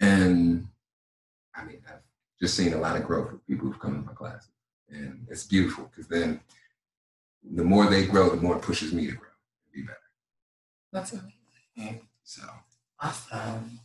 and 0.00 0.66
i 1.54 1.64
mean 1.64 1.80
i've 1.88 2.00
just 2.40 2.56
seen 2.56 2.72
a 2.72 2.78
lot 2.78 2.96
of 2.96 3.04
growth 3.04 3.30
with 3.32 3.46
people 3.46 3.66
who've 3.66 3.80
come 3.80 3.94
to 3.94 4.06
my 4.06 4.12
classes 4.12 4.50
and 4.90 5.26
it's 5.30 5.44
beautiful 5.44 5.84
because 5.84 6.08
then 6.08 6.40
the 7.54 7.64
more 7.64 7.86
they 7.86 8.06
grow 8.06 8.30
the 8.30 8.42
more 8.42 8.56
it 8.56 8.62
pushes 8.62 8.92
me 8.92 9.06
to 9.06 9.12
grow 9.12 9.28
and 9.64 9.72
be 9.72 9.82
better 9.82 9.98
that's 10.92 11.12
amazing 11.12 12.00
so 12.24 12.42
awesome 13.00 13.80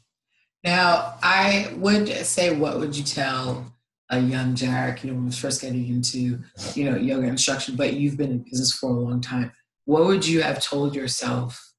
now 0.64 1.16
i 1.22 1.72
would 1.78 2.08
say 2.08 2.56
what 2.56 2.80
would 2.80 2.96
you 2.96 3.04
tell 3.04 3.74
a 4.10 4.20
young 4.20 4.54
Jarek, 4.54 5.04
you 5.04 5.10
know, 5.10 5.16
when 5.16 5.26
was 5.26 5.40
first 5.40 5.62
getting 5.62 5.88
into, 5.88 6.40
you 6.76 6.90
know, 6.90 6.96
yoga 6.98 7.26
instruction, 7.26 7.76
but 7.76 7.94
you've 7.94 8.18
been 8.18 8.32
in 8.32 8.46
business 8.50 8.72
for 8.72 8.92
a 8.92 8.94
long 8.94 9.22
time. 9.22 9.52
What 9.86 10.06
would 10.06 10.28
you 10.28 10.44
have 10.44 10.62
told 10.62 10.94
yourself 10.94 11.74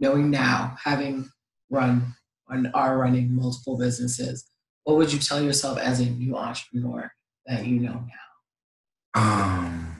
knowing 0.00 0.30
now, 0.30 0.76
having 0.82 1.30
run 1.70 2.14
and 2.48 2.70
are 2.74 2.98
running 2.98 3.34
multiple 3.34 3.78
businesses, 3.78 4.46
what 4.84 4.96
would 4.96 5.12
you 5.12 5.18
tell 5.18 5.42
yourself 5.42 5.78
as 5.78 6.00
a 6.00 6.06
new 6.06 6.36
entrepreneur 6.36 7.10
that 7.46 7.66
you 7.66 7.80
know 7.80 8.04
now? 9.14 9.20
Um, 9.20 9.95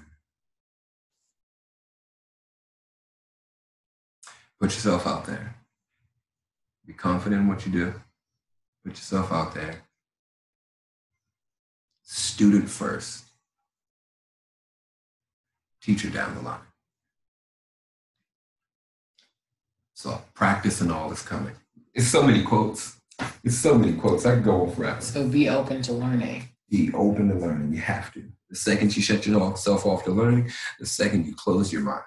put 4.67 4.75
yourself 4.75 5.07
out 5.07 5.25
there. 5.27 5.55
Be 6.85 6.93
confident 6.93 7.43
in 7.43 7.47
what 7.47 7.65
you 7.65 7.71
do. 7.71 7.95
Put 8.85 8.95
yourself 8.95 9.31
out 9.31 9.55
there. 9.55 9.77
Student 12.03 12.69
first. 12.69 13.27
Teacher 15.81 16.11
down 16.11 16.35
the 16.35 16.41
line. 16.41 16.59
So 19.95 20.21
practice 20.35 20.81
and 20.81 20.91
all 20.91 21.13
is 21.13 21.23
coming. 21.23 21.55
It's 21.95 22.09
so 22.09 22.25
many 22.25 22.43
quotes. 22.43 22.97
It's 23.45 23.59
so 23.59 23.79
many 23.79 23.93
quotes. 23.93 24.27
I 24.27 24.35
could 24.35 24.45
go 24.45 24.63
on 24.63 24.75
forever. 24.75 25.01
So 25.01 25.29
be 25.29 25.49
open 25.49 25.81
to 25.83 25.93
learning. 25.93 26.49
Be 26.69 26.91
open 26.93 27.29
to 27.29 27.37
learning. 27.37 27.73
You 27.73 27.83
have 27.83 28.13
to. 28.15 28.25
The 28.51 28.57
second 28.57 28.97
you 28.97 29.03
shut 29.03 29.29
yourself 29.29 29.87
off 29.87 30.03
to 30.07 30.11
learning, 30.11 30.51
the 30.81 30.87
second 30.87 31.25
you 31.25 31.37
close 31.37 31.73
your 31.73 31.83
mind. 31.83 32.03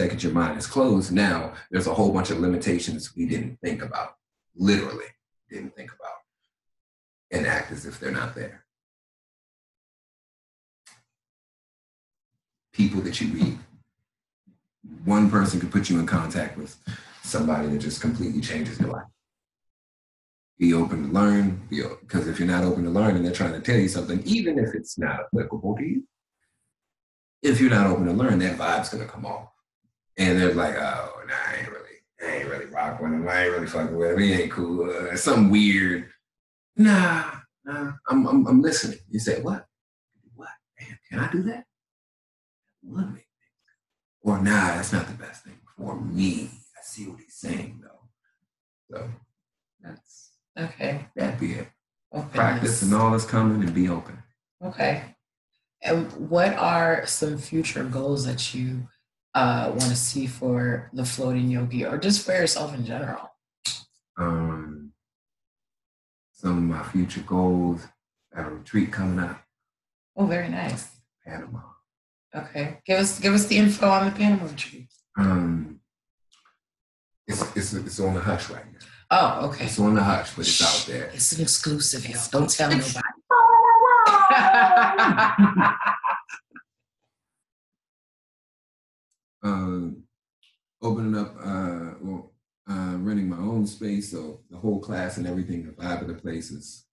Second 0.00 0.22
your 0.22 0.32
mind 0.32 0.58
is 0.58 0.66
closed, 0.66 1.12
now 1.12 1.52
there's 1.70 1.86
a 1.86 1.92
whole 1.92 2.10
bunch 2.10 2.30
of 2.30 2.40
limitations 2.40 3.14
we 3.14 3.26
didn't 3.26 3.60
think 3.60 3.82
about. 3.82 4.14
Literally 4.56 5.04
didn't 5.50 5.76
think 5.76 5.92
about. 5.92 6.14
And 7.30 7.46
act 7.46 7.70
as 7.70 7.84
if 7.84 8.00
they're 8.00 8.10
not 8.10 8.34
there. 8.34 8.64
People 12.72 13.02
that 13.02 13.20
you 13.20 13.28
read 13.28 13.58
one 15.04 15.30
person 15.30 15.60
could 15.60 15.70
put 15.70 15.90
you 15.90 15.98
in 15.98 16.06
contact 16.06 16.56
with 16.56 16.78
somebody 17.22 17.68
that 17.68 17.78
just 17.78 18.00
completely 18.00 18.40
changes 18.40 18.80
your 18.80 18.92
life. 18.92 19.04
Be 20.58 20.72
open 20.72 21.08
to 21.08 21.12
learn, 21.12 21.60
because 21.68 22.26
if 22.26 22.38
you're 22.38 22.48
not 22.48 22.64
open 22.64 22.84
to 22.84 22.90
learn 22.90 23.16
and 23.16 23.24
they're 23.24 23.34
trying 23.34 23.52
to 23.52 23.60
tell 23.60 23.78
you 23.78 23.88
something, 23.88 24.22
even 24.24 24.58
if 24.58 24.74
it's 24.74 24.98
not 24.98 25.20
applicable 25.20 25.76
to 25.76 25.84
you, 25.84 26.04
if 27.42 27.60
you're 27.60 27.68
not 27.68 27.86
open 27.86 28.06
to 28.06 28.12
learn, 28.14 28.38
that 28.38 28.56
vibe's 28.56 28.88
gonna 28.88 29.04
come 29.04 29.26
off. 29.26 29.48
And 30.20 30.38
they're 30.38 30.52
like, 30.52 30.74
oh, 30.74 31.12
nah, 31.26 31.34
I 31.48 31.60
ain't 31.60 31.68
really, 31.70 31.96
I 32.22 32.36
ain't 32.36 32.48
really 32.50 32.66
rocking 32.66 33.10
with 33.10 33.20
him. 33.20 33.26
I 33.28 33.44
ain't 33.44 33.52
really 33.52 33.66
fucking 33.66 33.96
with 33.96 34.12
him. 34.12 34.18
He 34.18 34.32
ain't 34.34 34.52
cool. 34.52 34.90
Uh, 34.90 35.16
something 35.16 35.48
weird. 35.48 36.10
Nah, 36.76 37.24
nah, 37.64 37.92
I'm, 38.06 38.26
I'm, 38.26 38.46
I'm 38.46 38.60
listening. 38.60 38.98
You 39.08 39.18
say, 39.18 39.40
what? 39.40 39.64
What? 40.34 40.50
Man, 40.78 40.98
can 41.08 41.18
I 41.20 41.32
do 41.32 41.42
that? 41.44 41.64
Love 42.86 43.14
me. 43.14 43.20
Or 44.20 44.36
nah, 44.36 44.74
that's 44.74 44.92
not 44.92 45.06
the 45.06 45.14
best 45.14 45.44
thing 45.44 45.58
for 45.74 45.98
me. 45.98 46.50
I 46.76 46.82
see 46.82 47.06
what 47.06 47.20
he's 47.20 47.36
saying 47.36 47.82
though. 47.82 48.08
So 48.90 49.08
that's 49.82 50.32
okay. 50.58 51.06
That'd 51.16 51.40
be 51.40 51.52
it. 51.52 51.68
Openness. 52.12 52.34
Practice 52.34 52.82
and 52.82 52.94
all 52.94 53.14
is 53.14 53.24
coming 53.24 53.62
and 53.62 53.74
be 53.74 53.88
open. 53.88 54.22
Okay. 54.62 55.02
And 55.80 56.12
what 56.28 56.52
are 56.58 57.06
some 57.06 57.38
future 57.38 57.84
goals 57.84 58.26
that 58.26 58.52
you 58.52 58.86
uh, 59.34 59.68
want 59.70 59.90
to 59.90 59.96
see 59.96 60.26
for 60.26 60.90
the 60.92 61.04
floating 61.04 61.48
yogi 61.50 61.84
or 61.84 61.98
just 61.98 62.24
for 62.24 62.32
yourself 62.32 62.74
in 62.74 62.84
general? 62.84 63.30
Um, 64.18 64.92
some 66.32 66.56
of 66.58 66.62
my 66.64 66.82
future 66.82 67.20
goals. 67.20 67.86
I 68.34 68.42
have 68.42 68.52
a 68.52 68.54
retreat 68.56 68.92
coming 68.92 69.18
up. 69.18 69.42
Oh, 70.16 70.26
very 70.26 70.48
nice. 70.48 70.88
Panama. 71.26 71.60
Okay, 72.34 72.78
give 72.86 73.00
us 73.00 73.18
give 73.18 73.34
us 73.34 73.46
the 73.46 73.56
info 73.56 73.88
on 73.88 74.06
the 74.06 74.12
Panama 74.12 74.44
retreat. 74.46 74.88
Um, 75.18 75.80
it's 77.26 77.56
it's 77.56 77.72
it's 77.72 78.00
on 78.00 78.14
the 78.14 78.20
hush 78.20 78.50
right 78.50 78.64
now. 78.72 78.78
Oh, 79.12 79.48
okay. 79.48 79.64
It's 79.64 79.80
on 79.80 79.94
the 79.94 80.02
hush, 80.02 80.34
but 80.36 80.46
it's 80.46 80.62
out 80.62 80.86
there. 80.86 81.10
It's 81.12 81.32
an 81.32 81.42
exclusive, 81.42 82.08
y'all. 82.08 82.22
Don't 82.30 82.48
tell 82.48 82.70
nobody. 82.70 83.00
um, 89.42 90.04
opening 90.82 91.16
up, 91.16 91.34
uh, 91.42 91.94
well, 92.00 92.32
uh, 92.68 92.96
renting 92.98 93.28
my 93.28 93.38
own 93.38 93.66
space, 93.66 94.12
so 94.12 94.40
the 94.50 94.56
whole 94.56 94.80
class 94.80 95.16
and 95.16 95.26
everything, 95.26 95.66
the 95.66 95.72
vibe 95.72 96.02
of 96.02 96.08
the 96.08 96.14
place 96.14 96.50
is 96.50 96.84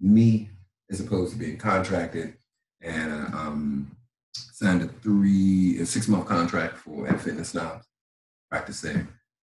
me 0.00 0.50
as 0.90 1.00
opposed 1.00 1.32
to 1.32 1.38
being 1.38 1.56
contracted. 1.56 2.34
And 2.80 3.12
uh, 3.12 3.36
um, 3.36 3.96
signed 4.34 4.82
a 4.82 4.88
three, 4.88 5.78
a 5.80 5.86
six 5.86 6.08
month 6.08 6.26
contract 6.26 6.78
for 6.78 7.06
at 7.08 7.20
Fitness 7.20 7.50
Snobs, 7.50 7.86
practice 8.50 8.80
there, 8.80 9.08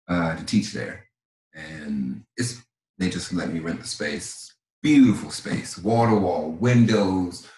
uh, 0.08 0.36
to 0.36 0.44
teach 0.44 0.72
there, 0.72 1.06
and 1.54 2.22
it's 2.36 2.62
they 2.98 3.08
just 3.08 3.32
let 3.32 3.52
me 3.52 3.60
rent 3.60 3.80
the 3.80 3.86
space. 3.86 4.54
Beautiful 4.82 5.30
space, 5.30 5.76
to 5.76 6.14
wall, 6.14 6.50
windows, 6.50 7.48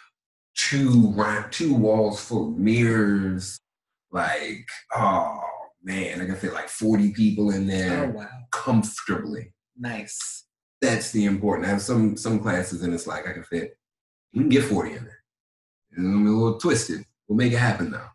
two 0.54 1.14
two 1.50 1.74
walls 1.74 2.20
full 2.20 2.48
of 2.48 2.58
mirrors, 2.58 3.61
like 4.11 4.66
oh 4.94 5.40
man, 5.83 6.21
I 6.21 6.27
can 6.27 6.37
fit 6.37 6.53
like 6.53 6.68
40 6.68 7.12
people 7.12 7.51
in 7.51 7.66
there 7.66 8.05
Oh 8.05 8.18
wow. 8.18 8.29
comfortably. 8.51 9.53
Nice. 9.77 10.44
That's 10.81 11.11
the 11.12 11.25
important. 11.25 11.66
I 11.66 11.71
have 11.71 11.83
some 11.83 12.16
some 12.16 12.38
classes 12.40 12.83
and 12.83 12.94
it's 12.94 13.07
like 13.07 13.27
I 13.29 13.33
can 13.33 13.44
fit, 13.44 13.77
We 14.35 14.40
can 14.40 14.49
get 14.49 14.64
40 14.64 14.90
in 14.92 15.05
there. 15.05 15.18
It's 15.90 16.01
gonna 16.01 16.18
be 16.25 16.29
a 16.29 16.33
little 16.33 16.59
twisted. 16.61 17.05
We'll 17.27 17.37
make 17.37 17.53
it 17.53 17.59
happen 17.59 17.90
though. 17.90 18.09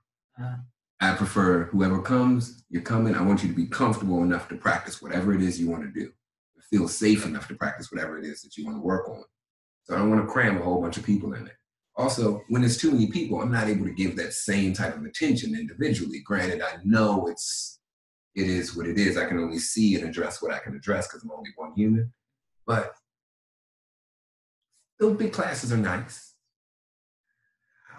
Uh, 0.44 0.56
I 1.02 1.14
prefer 1.16 1.66
whoever 1.66 2.02
comes, 2.02 2.64
you're 2.70 2.82
coming. 2.82 3.14
I 3.16 3.22
want 3.22 3.44
you 3.44 3.50
to 3.50 3.56
be 3.56 3.68
comfortable 3.68 4.24
enough 4.24 4.48
to 4.50 4.56
practice 4.56 5.02
whatever 5.02 5.34
it 5.34 5.42
is 5.42 5.60
you 5.60 5.70
want 5.70 5.84
to 5.84 5.92
do. 6.00 6.12
Feel 6.70 6.88
safe 6.88 7.26
enough 7.26 7.48
to 7.50 7.56
practice 7.56 7.92
whatever 7.92 8.18
it 8.18 8.26
is 8.26 8.42
that 8.42 8.58
you 8.58 8.66
want 8.66 8.78
to 8.78 8.82
work 8.82 9.08
on. 9.10 9.24
So 9.84 9.94
I 9.94 9.98
don't 10.00 10.10
want 10.10 10.26
to 10.26 10.32
cram 10.32 10.58
a 10.58 10.64
whole 10.64 10.82
bunch 10.82 10.98
of 10.98 11.04
people 11.04 11.34
in 11.34 11.44
there. 11.46 11.60
Also, 11.96 12.42
when 12.50 12.62
there's 12.62 12.78
too 12.78 12.92
many 12.92 13.08
people, 13.08 13.40
I'm 13.40 13.52
not 13.52 13.68
able 13.68 13.86
to 13.86 13.94
give 13.94 14.16
that 14.16 14.34
same 14.34 14.74
type 14.74 14.96
of 14.96 15.06
attention 15.06 15.56
individually. 15.56 16.22
Granted, 16.26 16.62
I 16.62 16.78
know 16.84 17.28
it's 17.28 17.80
it 18.36 18.48
is 18.48 18.76
what 18.76 18.88
it 18.88 18.98
is. 18.98 19.18
I 19.18 19.26
can 19.26 19.38
only 19.38 19.60
see 19.60 19.96
and 19.96 20.10
address 20.10 20.42
what 20.42 20.52
I 20.52 20.60
can 20.60 20.76
address 20.76 21.08
because 21.08 21.24
I'm 21.24 21.32
only 21.32 21.52
one 21.56 21.74
human. 21.76 22.12
But 22.66 22.94
those 25.00 25.18
big 25.18 25.34
classes 25.34 25.72
are 25.72 25.78
nice. 25.78 26.34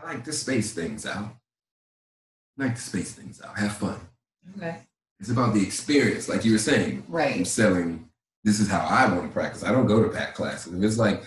I 0.03 0.07
like 0.07 0.25
to 0.25 0.33
space 0.33 0.73
things 0.73 1.07
out. 1.07 1.37
I 2.59 2.65
like 2.65 2.75
to 2.75 2.81
space 2.81 3.13
things 3.13 3.41
out. 3.43 3.59
Have 3.59 3.77
fun. 3.77 4.01
okay. 4.57 4.79
It's 5.21 5.31
about 5.31 5.55
the 5.55 5.63
experience, 5.63 6.29
like 6.29 6.45
you 6.45 6.53
were 6.53 6.59
saying. 6.59 7.05
right 7.09 7.37
I'm 7.37 7.45
selling. 7.45 8.09
This 8.43 8.61
is 8.61 8.69
how 8.69 8.81
I 8.81 9.07
want 9.07 9.23
to 9.29 9.33
practice. 9.33 9.65
I 9.65 9.71
don't 9.71 9.87
go 9.87 10.03
to 10.03 10.09
packed 10.11 10.35
classes. 10.35 10.75
If 10.75 10.83
it's 10.83 10.99
like 10.99 11.25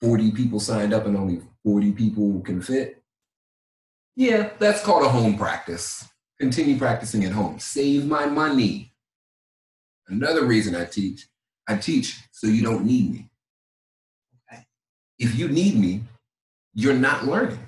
40 0.00 0.32
people 0.32 0.60
signed 0.60 0.94
up 0.94 1.06
and 1.06 1.16
only 1.16 1.42
40 1.64 1.92
people 1.92 2.40
can 2.40 2.60
fit, 2.60 3.02
yeah, 4.18 4.50
that's 4.58 4.82
called 4.82 5.04
a 5.04 5.08
home 5.08 5.38
practice. 5.38 6.08
Continue 6.40 6.76
practicing 6.76 7.24
at 7.24 7.32
home. 7.32 7.60
Save 7.60 8.06
my 8.06 8.26
money. 8.26 8.92
Another 10.08 10.44
reason 10.44 10.74
I 10.74 10.86
teach, 10.86 11.28
I 11.68 11.76
teach 11.76 12.18
so 12.32 12.48
you 12.48 12.62
don't 12.62 12.84
need 12.84 13.12
me. 13.12 13.30
Okay. 14.52 14.64
If 15.18 15.38
you 15.38 15.48
need 15.48 15.76
me, 15.76 16.02
you're 16.74 16.94
not 16.94 17.26
learning. 17.26 17.60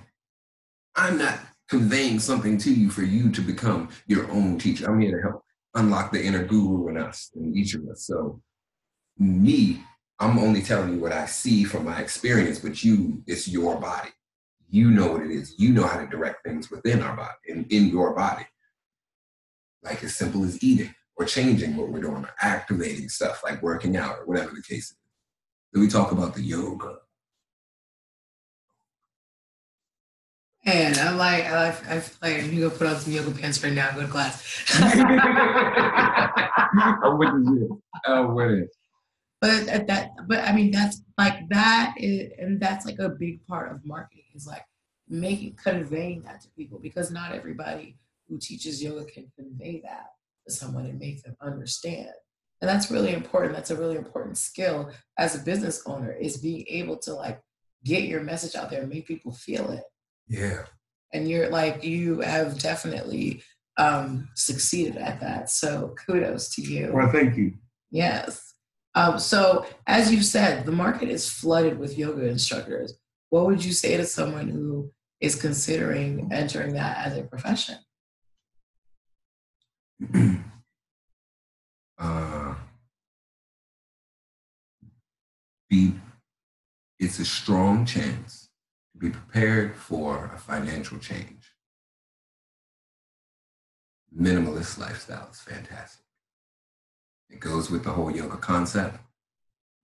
I'm 0.96 1.18
not 1.18 1.38
conveying 1.68 2.18
something 2.18 2.58
to 2.58 2.74
you 2.74 2.90
for 2.90 3.02
you 3.02 3.30
to 3.30 3.40
become 3.40 3.88
your 4.08 4.28
own 4.32 4.58
teacher. 4.58 4.90
I'm 4.90 5.00
here 5.00 5.16
to 5.16 5.22
help 5.22 5.44
unlock 5.74 6.10
the 6.10 6.24
inner 6.24 6.44
guru 6.44 6.88
in 6.88 6.96
us, 6.96 7.30
in 7.36 7.56
each 7.56 7.74
of 7.74 7.86
us. 7.88 8.06
So, 8.06 8.40
me, 9.18 9.84
I'm 10.20 10.38
only 10.38 10.62
telling 10.62 10.92
you 10.92 11.00
what 11.00 11.12
I 11.12 11.24
see 11.24 11.64
from 11.64 11.86
my 11.86 11.98
experience, 11.98 12.58
but 12.58 12.84
you, 12.84 13.22
it's 13.26 13.48
your 13.48 13.80
body. 13.80 14.10
You 14.68 14.90
know 14.90 15.12
what 15.12 15.22
it 15.22 15.30
is. 15.30 15.54
You 15.58 15.70
know 15.70 15.86
how 15.86 15.98
to 15.98 16.06
direct 16.06 16.44
things 16.44 16.70
within 16.70 17.02
our 17.02 17.16
body, 17.16 17.32
and 17.48 17.66
in 17.72 17.86
your 17.86 18.14
body. 18.14 18.44
Like 19.82 20.04
as 20.04 20.14
simple 20.14 20.44
as 20.44 20.62
eating 20.62 20.94
or 21.16 21.24
changing 21.24 21.74
what 21.74 21.88
we're 21.88 22.02
doing 22.02 22.24
or 22.24 22.30
activating 22.42 23.08
stuff 23.08 23.42
like 23.42 23.62
working 23.62 23.96
out 23.96 24.18
or 24.18 24.26
whatever 24.26 24.50
the 24.50 24.62
case 24.62 24.90
is. 24.90 24.96
So 25.74 25.80
we 25.80 25.88
talk 25.88 26.12
about 26.12 26.34
the 26.34 26.42
yoga. 26.42 26.98
And 30.66 30.98
I'm 30.98 31.16
like, 31.16 31.46
I, 31.46 31.68
I 31.68 32.00
feel 32.00 32.30
like 32.30 32.52
you 32.52 32.68
go 32.68 32.76
put 32.76 32.86
on 32.86 32.96
some 32.96 33.14
yoga 33.14 33.30
pants 33.30 33.64
right 33.64 33.72
now, 33.72 33.88
and 33.88 33.96
go 33.96 34.02
to 34.02 34.08
class. 34.08 34.44
I'm 37.02 37.16
with 37.16 37.28
you. 37.30 37.82
I'm 38.04 38.34
with 38.34 38.50
it. 38.50 38.76
But 39.40 39.66
that, 39.66 39.86
that, 39.86 40.10
but 40.28 40.40
I 40.40 40.52
mean, 40.52 40.70
that's 40.70 41.02
like 41.18 41.48
that 41.48 41.94
is, 41.96 42.32
and 42.38 42.60
that's 42.60 42.84
like 42.86 42.98
a 42.98 43.08
big 43.08 43.44
part 43.46 43.72
of 43.72 43.84
marketing 43.84 44.24
is 44.34 44.46
like 44.46 44.64
making 45.08 45.56
conveying 45.62 46.22
that 46.22 46.40
to 46.42 46.48
people 46.56 46.78
because 46.78 47.10
not 47.10 47.32
everybody 47.32 47.96
who 48.28 48.38
teaches 48.38 48.82
yoga 48.82 49.04
can 49.06 49.30
convey 49.36 49.80
that 49.84 50.06
to 50.46 50.52
someone 50.54 50.86
and 50.86 50.98
make 50.98 51.22
them 51.22 51.36
understand. 51.40 52.10
And 52.60 52.68
that's 52.68 52.90
really 52.90 53.12
important. 53.14 53.54
That's 53.54 53.70
a 53.70 53.76
really 53.76 53.96
important 53.96 54.36
skill 54.36 54.90
as 55.18 55.34
a 55.34 55.38
business 55.42 55.82
owner 55.86 56.12
is 56.12 56.36
being 56.36 56.64
able 56.68 56.98
to 56.98 57.14
like 57.14 57.40
get 57.84 58.04
your 58.04 58.22
message 58.22 58.54
out 58.54 58.68
there 58.70 58.82
and 58.82 58.90
make 58.90 59.06
people 59.06 59.32
feel 59.32 59.70
it. 59.70 59.84
Yeah. 60.28 60.64
and 61.12 61.28
you're 61.28 61.48
like 61.48 61.82
you 61.82 62.20
have 62.20 62.58
definitely 62.60 63.42
um 63.78 64.28
succeeded 64.36 64.96
at 64.96 65.20
that 65.20 65.50
so 65.50 65.94
kudos 66.06 66.54
to 66.54 66.62
you 66.62 66.92
Well, 66.94 67.10
thank 67.10 67.36
you. 67.36 67.54
yes 67.90 68.49
um 68.94 69.18
so 69.18 69.64
as 69.86 70.12
you 70.12 70.22
said 70.22 70.66
the 70.66 70.72
market 70.72 71.08
is 71.08 71.28
flooded 71.28 71.78
with 71.78 71.98
yoga 71.98 72.26
instructors 72.26 72.94
what 73.30 73.46
would 73.46 73.64
you 73.64 73.72
say 73.72 73.96
to 73.96 74.04
someone 74.04 74.48
who 74.48 74.90
is 75.20 75.34
considering 75.34 76.28
entering 76.32 76.74
that 76.74 77.06
as 77.06 77.16
a 77.16 77.22
profession 77.22 77.76
uh, 81.98 82.54
be 85.68 85.94
it's 87.00 87.18
a 87.18 87.24
strong 87.24 87.86
chance 87.86 88.50
to 88.92 88.98
be 88.98 89.08
prepared 89.08 89.74
for 89.74 90.30
a 90.34 90.38
financial 90.38 90.98
change. 90.98 91.54
Minimalist 94.14 94.78
lifestyle 94.78 95.28
is 95.32 95.40
fantastic. 95.40 96.04
It 97.30 97.40
goes 97.40 97.70
with 97.70 97.84
the 97.84 97.90
whole 97.90 98.10
yoga 98.10 98.36
concept, 98.36 98.98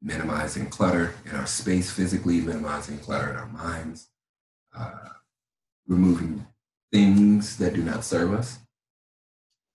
minimizing 0.03 0.67
clutter 0.69 1.15
in 1.25 1.35
our 1.37 1.47
space 1.47 1.91
physically, 1.91 2.41
minimizing 2.41 2.99
clutter 2.99 3.31
in 3.31 3.37
our 3.37 3.47
minds, 3.49 4.09
uh, 4.77 5.09
removing 5.87 6.47
things 6.93 7.57
that 7.59 7.75
do 7.75 7.83
not 7.83 8.05
serve 8.05 8.33
us, 8.35 8.59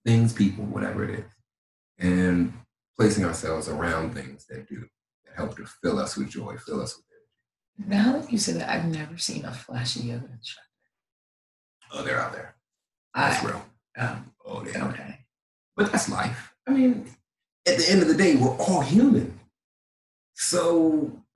things, 0.06 0.34
people, 0.34 0.66
whatever 0.66 1.04
it 1.04 1.20
is 1.20 1.26
and 2.00 2.52
placing 2.98 3.24
ourselves 3.24 3.68
around 3.70 4.12
things 4.16 4.46
that 4.48 4.68
do 4.68 4.80
that 5.26 5.36
help 5.36 5.56
to 5.56 5.64
fill 5.84 6.00
us 6.00 6.18
with 6.18 6.30
joy, 6.30 6.58
fill 6.58 6.82
us 6.82 6.98
with 6.98 7.06
energy. 7.80 7.96
now 7.96 8.18
that 8.18 8.32
you 8.32 8.40
say 8.40 8.54
that 8.54 8.68
i've 8.70 8.86
never 8.86 9.18
seen 9.20 9.46
a 9.46 9.54
flashy 9.54 10.02
yoga 10.02 10.26
instructor 10.34 10.68
Oh, 11.94 12.04
they're 12.04 12.20
out 12.22 12.32
there. 12.32 12.56
That's 13.14 13.44
I, 13.44 13.48
real. 13.48 13.66
um, 13.98 14.34
Oh, 14.46 14.64
yeah. 14.66 14.88
okay 14.88 15.20
But 15.76 15.92
that's 15.92 16.10
life. 16.10 16.54
I 16.66 16.72
mean, 16.72 17.06
at 17.68 17.78
the 17.78 17.90
end 17.90 18.02
of 18.02 18.08
the 18.08 18.16
day, 18.16 18.36
we're 18.36 18.56
all 18.58 18.82
human. 18.82 19.40
So 20.36 21.12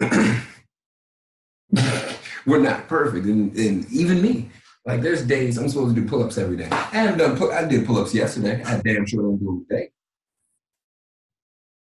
we're 2.46 2.60
not 2.60 2.88
perfect. 2.88 3.26
And, 3.26 3.56
and 3.56 3.90
even 3.92 4.22
me, 4.22 4.50
like 4.86 5.02
there's 5.02 5.24
days 5.24 5.58
I'm 5.58 5.70
supposed 5.70 5.96
to 5.96 6.02
do 6.02 6.08
pull-ups 6.08 6.38
every 6.38 6.58
day. 6.58 6.68
I 6.72 6.76
haven't 6.92 7.20
done 7.20 7.38
pull 7.38 7.52
I 7.52 7.66
did 7.66 7.86
pull-ups 7.86 8.14
yesterday. 8.14 8.64
I 8.64 8.80
damn 8.82 9.06
sure 9.06 9.24
don't 9.24 9.38
do 9.38 9.46
them 9.46 9.66
today. 9.70 9.92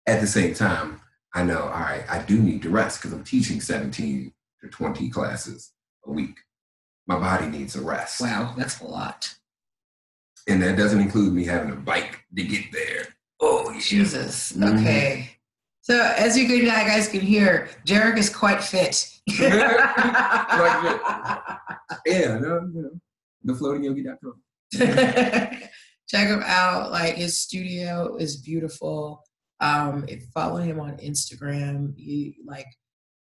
At 0.07 0.21
the 0.21 0.27
same 0.27 0.55
time, 0.55 1.01
I 1.35 1.45
know, 1.45 1.63
all 1.63 1.81
right, 1.81 2.05
I 2.09 2.23
do 2.23 2.39
need 2.41 2.63
to 2.63 2.71
rest 2.71 3.01
because 3.01 3.13
I'm 3.13 3.23
teaching 3.23 3.61
17 3.61 4.33
to 4.63 4.69
20 4.69 5.11
classes 5.11 5.73
a 6.05 6.11
week. 6.11 6.37
My 7.07 7.19
body 7.19 7.47
needs 7.47 7.77
a 7.77 7.81
rest. 7.81 8.21
wow 8.21 8.55
that's 8.57 8.81
a 8.81 8.85
lot 8.85 9.35
And 10.47 10.63
that 10.63 10.77
doesn't 10.77 11.01
include 11.01 11.33
me 11.33 11.45
having 11.45 11.73
a 11.73 11.77
bike 11.77 12.25
to 12.37 12.43
get 12.43 12.73
there. 12.73 13.09
Jesus. 13.81 14.53
Mhm. 14.53 14.81
Okay. 14.81 15.31
So 15.83 16.01
as 16.17 16.37
you 16.37 16.47
guys 16.47 17.09
can 17.09 17.21
hear, 17.21 17.69
Jarek 17.87 18.19
is 18.19 18.31
quite 18.31 18.63
fit. 18.63 19.07
Yeah, 22.07 22.39
no, 22.39 22.71
you 22.73 22.83
know, 22.83 23.55
thefloatingyogi.com. 23.55 24.43
Check 26.09 26.29
him 26.29 26.43
out. 26.45 26.91
Like 26.91 27.15
his 27.17 27.39
studio 27.39 28.17
is 28.17 28.37
beautiful. 28.37 29.23
Um, 29.61 30.05
if 30.09 30.25
follow 30.35 30.57
him 30.57 30.81
on 30.81 30.97
Instagram. 30.99 31.95
He 31.97 32.37
like 32.47 32.67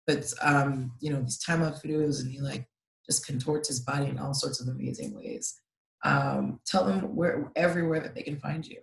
puts 0.06 0.34
um, 0.42 0.92
you 1.00 1.12
know, 1.12 1.20
these 1.20 1.38
time 1.38 1.62
up 1.62 1.82
videos 1.82 2.22
and 2.22 2.30
he 2.30 2.40
like 2.40 2.66
just 3.06 3.26
contorts 3.26 3.68
his 3.68 3.80
body 3.80 4.06
in 4.06 4.18
all 4.18 4.34
sorts 4.34 4.60
of 4.60 4.68
amazing 4.68 5.14
ways. 5.14 5.60
Um, 6.04 6.60
tell 6.66 6.84
them 6.84 7.14
where 7.16 7.50
everywhere 7.56 8.00
that 8.00 8.14
they 8.14 8.22
can 8.22 8.38
find 8.38 8.66
you. 8.66 8.78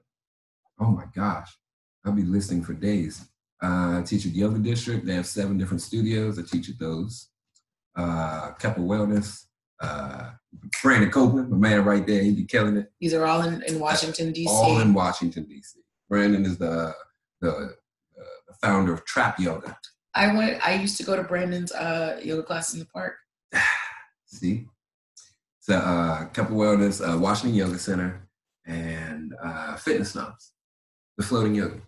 Oh 0.79 0.91
my 0.91 1.05
gosh, 1.15 1.57
I'll 2.05 2.13
be 2.13 2.23
listening 2.23 2.63
for 2.63 2.73
days. 2.73 3.25
Uh, 3.63 3.99
I 3.99 4.03
teach 4.05 4.25
at 4.25 4.33
Yoga 4.33 4.59
District. 4.59 5.05
They 5.05 5.15
have 5.15 5.25
seven 5.25 5.57
different 5.57 5.81
studios. 5.81 6.37
I 6.37 6.43
teach 6.43 6.69
at 6.69 6.77
those. 6.79 7.29
Uh, 7.95 8.51
Keppel 8.59 8.85
Wellness. 8.85 9.45
Uh, 9.81 10.31
Brandon 10.81 11.11
Copeland, 11.11 11.49
my 11.49 11.57
man 11.57 11.83
right 11.83 12.05
there, 12.05 12.21
he 12.21 12.31
be 12.31 12.45
killing 12.45 12.77
it. 12.77 12.91
These 12.99 13.13
are 13.13 13.25
all 13.25 13.41
in, 13.41 13.61
in 13.63 13.79
Washington, 13.79 14.31
DC. 14.31 14.47
All 14.47 14.79
in 14.79 14.93
Washington 14.93 15.43
D.C. 15.45 15.79
Brandon 16.09 16.45
is 16.45 16.57
the 16.57 16.93
the, 17.41 17.49
uh, 17.51 17.67
the 18.47 18.53
founder 18.61 18.93
of 18.93 19.03
Trap 19.05 19.39
Yoga. 19.39 19.77
I 20.13 20.33
went. 20.33 20.65
I 20.65 20.75
used 20.75 20.97
to 20.97 21.03
go 21.03 21.15
to 21.15 21.23
Brandon's 21.23 21.73
uh, 21.73 22.21
yoga 22.23 22.43
class 22.43 22.73
in 22.73 22.79
the 22.79 22.85
park. 22.85 23.15
See, 24.25 24.67
so 25.59 25.75
uh, 25.75 26.25
Keppel 26.27 26.55
Wellness, 26.55 27.01
uh, 27.01 27.17
Washington 27.17 27.55
Yoga 27.57 27.77
Center, 27.77 28.29
and 28.65 29.33
uh, 29.43 29.75
Fitness 29.75 30.13
Snobs, 30.13 30.53
the 31.17 31.23
Floating 31.23 31.55
Yoga. 31.55 31.81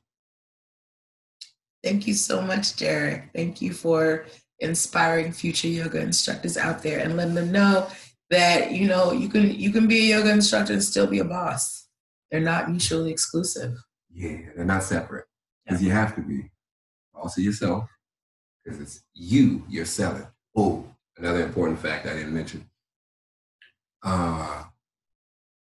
Thank 1.87 2.05
you 2.05 2.15
so 2.15 2.41
much, 2.41 2.75
Jarek. 2.75 3.29
Thank 3.33 3.61
you 3.61 3.71
for 3.71 4.25
inspiring 4.59 5.31
future 5.31 5.69
yoga 5.69 6.01
instructors 6.01 6.57
out 6.57 6.83
there 6.83 6.99
and 6.99 7.15
letting 7.15 7.33
them 7.33 7.49
know 7.49 7.87
that 8.29 8.73
you 8.73 8.89
know 8.89 9.13
you 9.13 9.29
can 9.29 9.51
you 9.51 9.71
can 9.71 9.87
be 9.87 10.11
a 10.11 10.17
yoga 10.17 10.31
instructor 10.31 10.73
and 10.73 10.83
still 10.83 11.07
be 11.07 11.19
a 11.19 11.23
boss. 11.23 11.87
they're 12.29 12.41
not 12.41 12.69
mutually 12.69 13.09
exclusive. 13.09 13.77
Yeah, 14.13 14.37
they're 14.53 14.65
not 14.65 14.83
separate 14.83 15.27
because 15.63 15.81
you 15.81 15.91
have 15.91 16.13
to 16.15 16.21
be. 16.21 16.51
Also 17.13 17.39
yourself 17.39 17.85
because 18.65 18.81
it's 18.81 19.01
you 19.13 19.63
you're 19.69 19.85
selling. 19.85 20.27
Oh, 20.57 20.85
another 21.17 21.41
important 21.41 21.79
fact 21.79 22.05
I 22.05 22.15
didn't 22.15 22.33
mention. 22.33 22.69
Uh, 24.03 24.65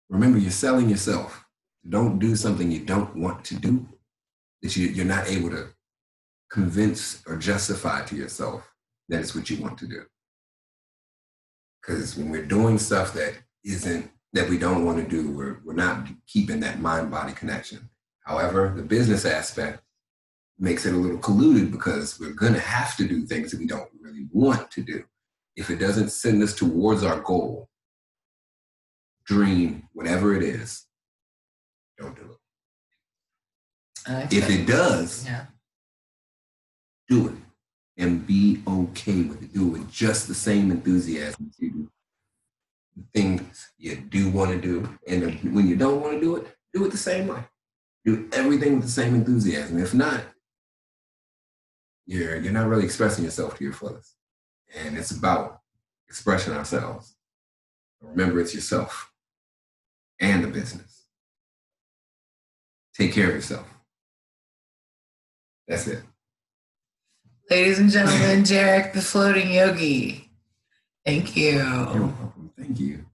remember, 0.09 0.39
you're 0.39 0.51
selling 0.51 0.89
yourself. 0.89 1.45
Don't 1.87 2.19
do 2.19 2.35
something 2.35 2.73
you 2.73 2.81
don't 2.81 3.15
want 3.15 3.45
to 3.45 3.57
do 3.57 3.87
that 4.63 4.75
you, 4.75 4.87
you're 4.87 5.05
not 5.05 5.29
able 5.29 5.51
to 5.51 5.74
convince 6.55 7.21
or 7.27 7.37
justify 7.37 8.05
to 8.05 8.15
yourself 8.15 8.73
that 9.09 9.21
it's 9.21 9.35
what 9.35 9.51
you 9.51 9.61
want 9.61 9.77
to 9.77 9.89
do. 9.89 10.03
Because 11.81 12.17
when 12.17 12.31
we're 12.31 12.47
doing 12.47 12.79
stuff 12.79 13.13
that 13.15 13.35
isn't 13.65 14.09
that 14.35 14.49
we 14.49 14.57
don't 14.57 14.85
want 14.85 14.99
to 14.99 15.11
do, 15.11 15.33
we're, 15.33 15.59
we're 15.65 15.75
not 15.75 16.07
keeping 16.29 16.61
that 16.61 16.81
mind 16.81 17.11
body 17.11 17.33
connection. 17.33 17.91
However, 18.25 18.73
the 18.75 18.85
business 18.85 19.25
aspect 19.25 19.83
makes 20.57 20.87
it 20.87 20.95
a 20.95 20.97
little 20.97 21.19
colluded 21.19 21.73
because 21.73 22.21
we're 22.21 22.33
going 22.33 22.55
to 22.55 22.61
have 22.61 22.97
to 22.99 23.09
do 23.09 23.27
things 23.27 23.51
that 23.51 23.59
we 23.59 23.67
don't 23.67 23.91
really 24.01 24.29
want 24.31 24.71
to 24.71 24.83
do. 24.83 25.03
If 25.57 25.71
it 25.71 25.81
doesn't 25.81 26.11
send 26.11 26.41
us 26.41 26.55
towards 26.55 27.03
our 27.03 27.21
goal, 27.21 27.69
dream, 29.27 29.89
whatever 29.93 30.37
it 30.37 30.45
is, 30.45 30.87
don't 31.99 32.15
do 32.15 32.37
it. 34.07 34.33
if 34.33 34.49
it 34.49 34.67
does, 34.67 35.27
yeah. 35.27 35.47
Do 37.09 37.29
it 37.29 37.35
and 37.97 38.27
be 38.27 38.63
okay 38.67 39.23
with 39.23 39.43
it. 39.43 39.53
Do 39.53 39.69
it 39.69 39.79
with 39.79 39.91
just 39.91 40.29
the 40.29 40.35
same 40.35 40.71
enthusiasm 40.71 41.51
as 41.51 41.59
you 41.59 41.71
do. 41.71 41.91
The 42.97 43.21
things 43.21 43.73
you 43.77 43.97
do 43.97 44.31
want 44.31 44.51
to 44.53 44.61
do, 44.61 44.99
and 45.09 45.55
when 45.55 45.67
you 45.67 45.77
don't 45.77 46.01
want 46.01 46.15
to 46.15 46.21
do 46.21 46.37
it, 46.37 46.47
do 46.73 46.85
it 46.85 46.93
the 46.93 46.97
same 46.97 47.27
way. 47.27 47.41
Do 48.05 48.29
everything 48.33 48.77
with 48.77 48.85
the 48.85 48.91
same 48.91 49.15
enthusiasm. 49.15 49.79
If 49.79 49.95
not, 49.95 50.23
you're 52.07 52.37
you're 52.37 52.53
not 52.53 52.69
really 52.69 52.85
expressing 52.85 53.25
yourself 53.25 53.57
to 53.59 53.65
your 53.65 53.73
fullest. 53.73 54.15
And 54.77 54.97
it's 54.97 55.11
about 55.11 55.61
expressing 56.09 56.53
ourselves. 56.53 57.17
Remember, 58.01 58.41
it's 58.41 58.55
yourself 58.55 59.13
and 60.21 60.45
the 60.45 60.49
business. 60.49 61.07
Take 62.95 63.13
care 63.13 63.29
of 63.29 63.35
yourself. 63.35 63.67
That's 65.67 65.87
it. 65.89 66.03
Ladies 67.51 67.79
and 67.79 67.91
gentlemen, 67.91 68.43
Jarek 68.43 68.95
the 68.95 69.03
floating 69.03 69.53
yogi. 69.53 70.31
Thank 71.05 71.37
you. 71.37 71.59
You're 71.59 72.07
welcome. 72.07 72.51
Thank 72.59 72.81
you. 72.81 73.05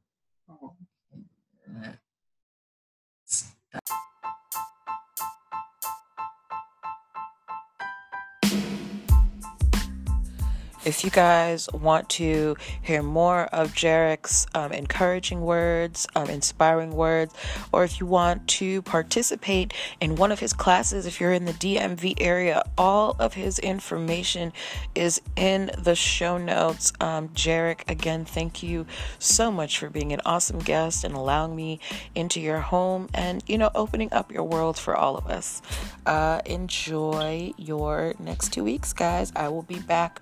If 10.91 11.05
you 11.05 11.11
guys 11.11 11.69
want 11.73 12.09
to 12.09 12.57
hear 12.83 13.01
more 13.01 13.45
of 13.55 13.75
Jarek's 13.75 14.49
um, 14.57 14.73
encouraging 14.73 15.41
words, 15.41 16.09
um, 16.17 16.29
inspiring 16.29 16.91
words, 16.95 17.33
or 17.71 17.85
if 17.85 18.01
you 18.01 18.07
want 18.07 18.49
to 18.59 18.83
participate 18.83 19.73
in 20.01 20.17
one 20.17 20.33
of 20.33 20.41
his 20.41 20.53
classes, 20.53 21.07
if 21.07 21.21
you're 21.21 21.33
in 21.33 21.45
the 21.45 21.53
DMV 21.53 22.15
area, 22.19 22.65
all 22.77 23.15
of 23.21 23.35
his 23.35 23.61
information 23.61 24.53
is 24.97 25.21
in 25.37 25.71
the 25.79 25.95
show 25.95 26.37
notes. 26.39 26.93
Um, 27.01 27.29
Jarek, 27.29 27.89
again, 27.89 28.25
thank 28.25 28.61
you 28.61 28.85
so 29.21 29.53
much 29.53 29.79
for 29.79 29.91
being 29.91 30.13
an 30.13 30.21
awesome 30.27 30.59
guest 30.59 31.05
and 31.05 31.15
allowing 31.15 31.55
me 31.55 31.79
into 32.17 32.41
your 32.41 32.59
home 32.59 33.09
and, 33.15 33.45
you 33.47 33.59
know, 33.59 33.71
opening 33.77 34.13
up 34.13 34.33
your 34.33 34.43
world 34.43 34.77
for 34.77 34.97
all 34.97 35.17
of 35.17 35.29
us. 35.29 35.63
Uh, 36.05 36.41
enjoy 36.47 37.53
your 37.57 38.13
next 38.19 38.53
two 38.53 38.65
weeks, 38.65 38.93
guys. 38.93 39.33
I 39.37 39.51
will 39.51 39.63
be 39.63 39.79
back 39.79 40.21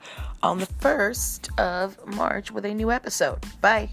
on 0.59 0.66
the 0.66 0.88
1st 0.88 1.59
of 1.59 2.16
March 2.16 2.51
with 2.51 2.64
a 2.64 2.75
new 2.75 2.90
episode. 2.90 3.38
Bye. 3.61 3.90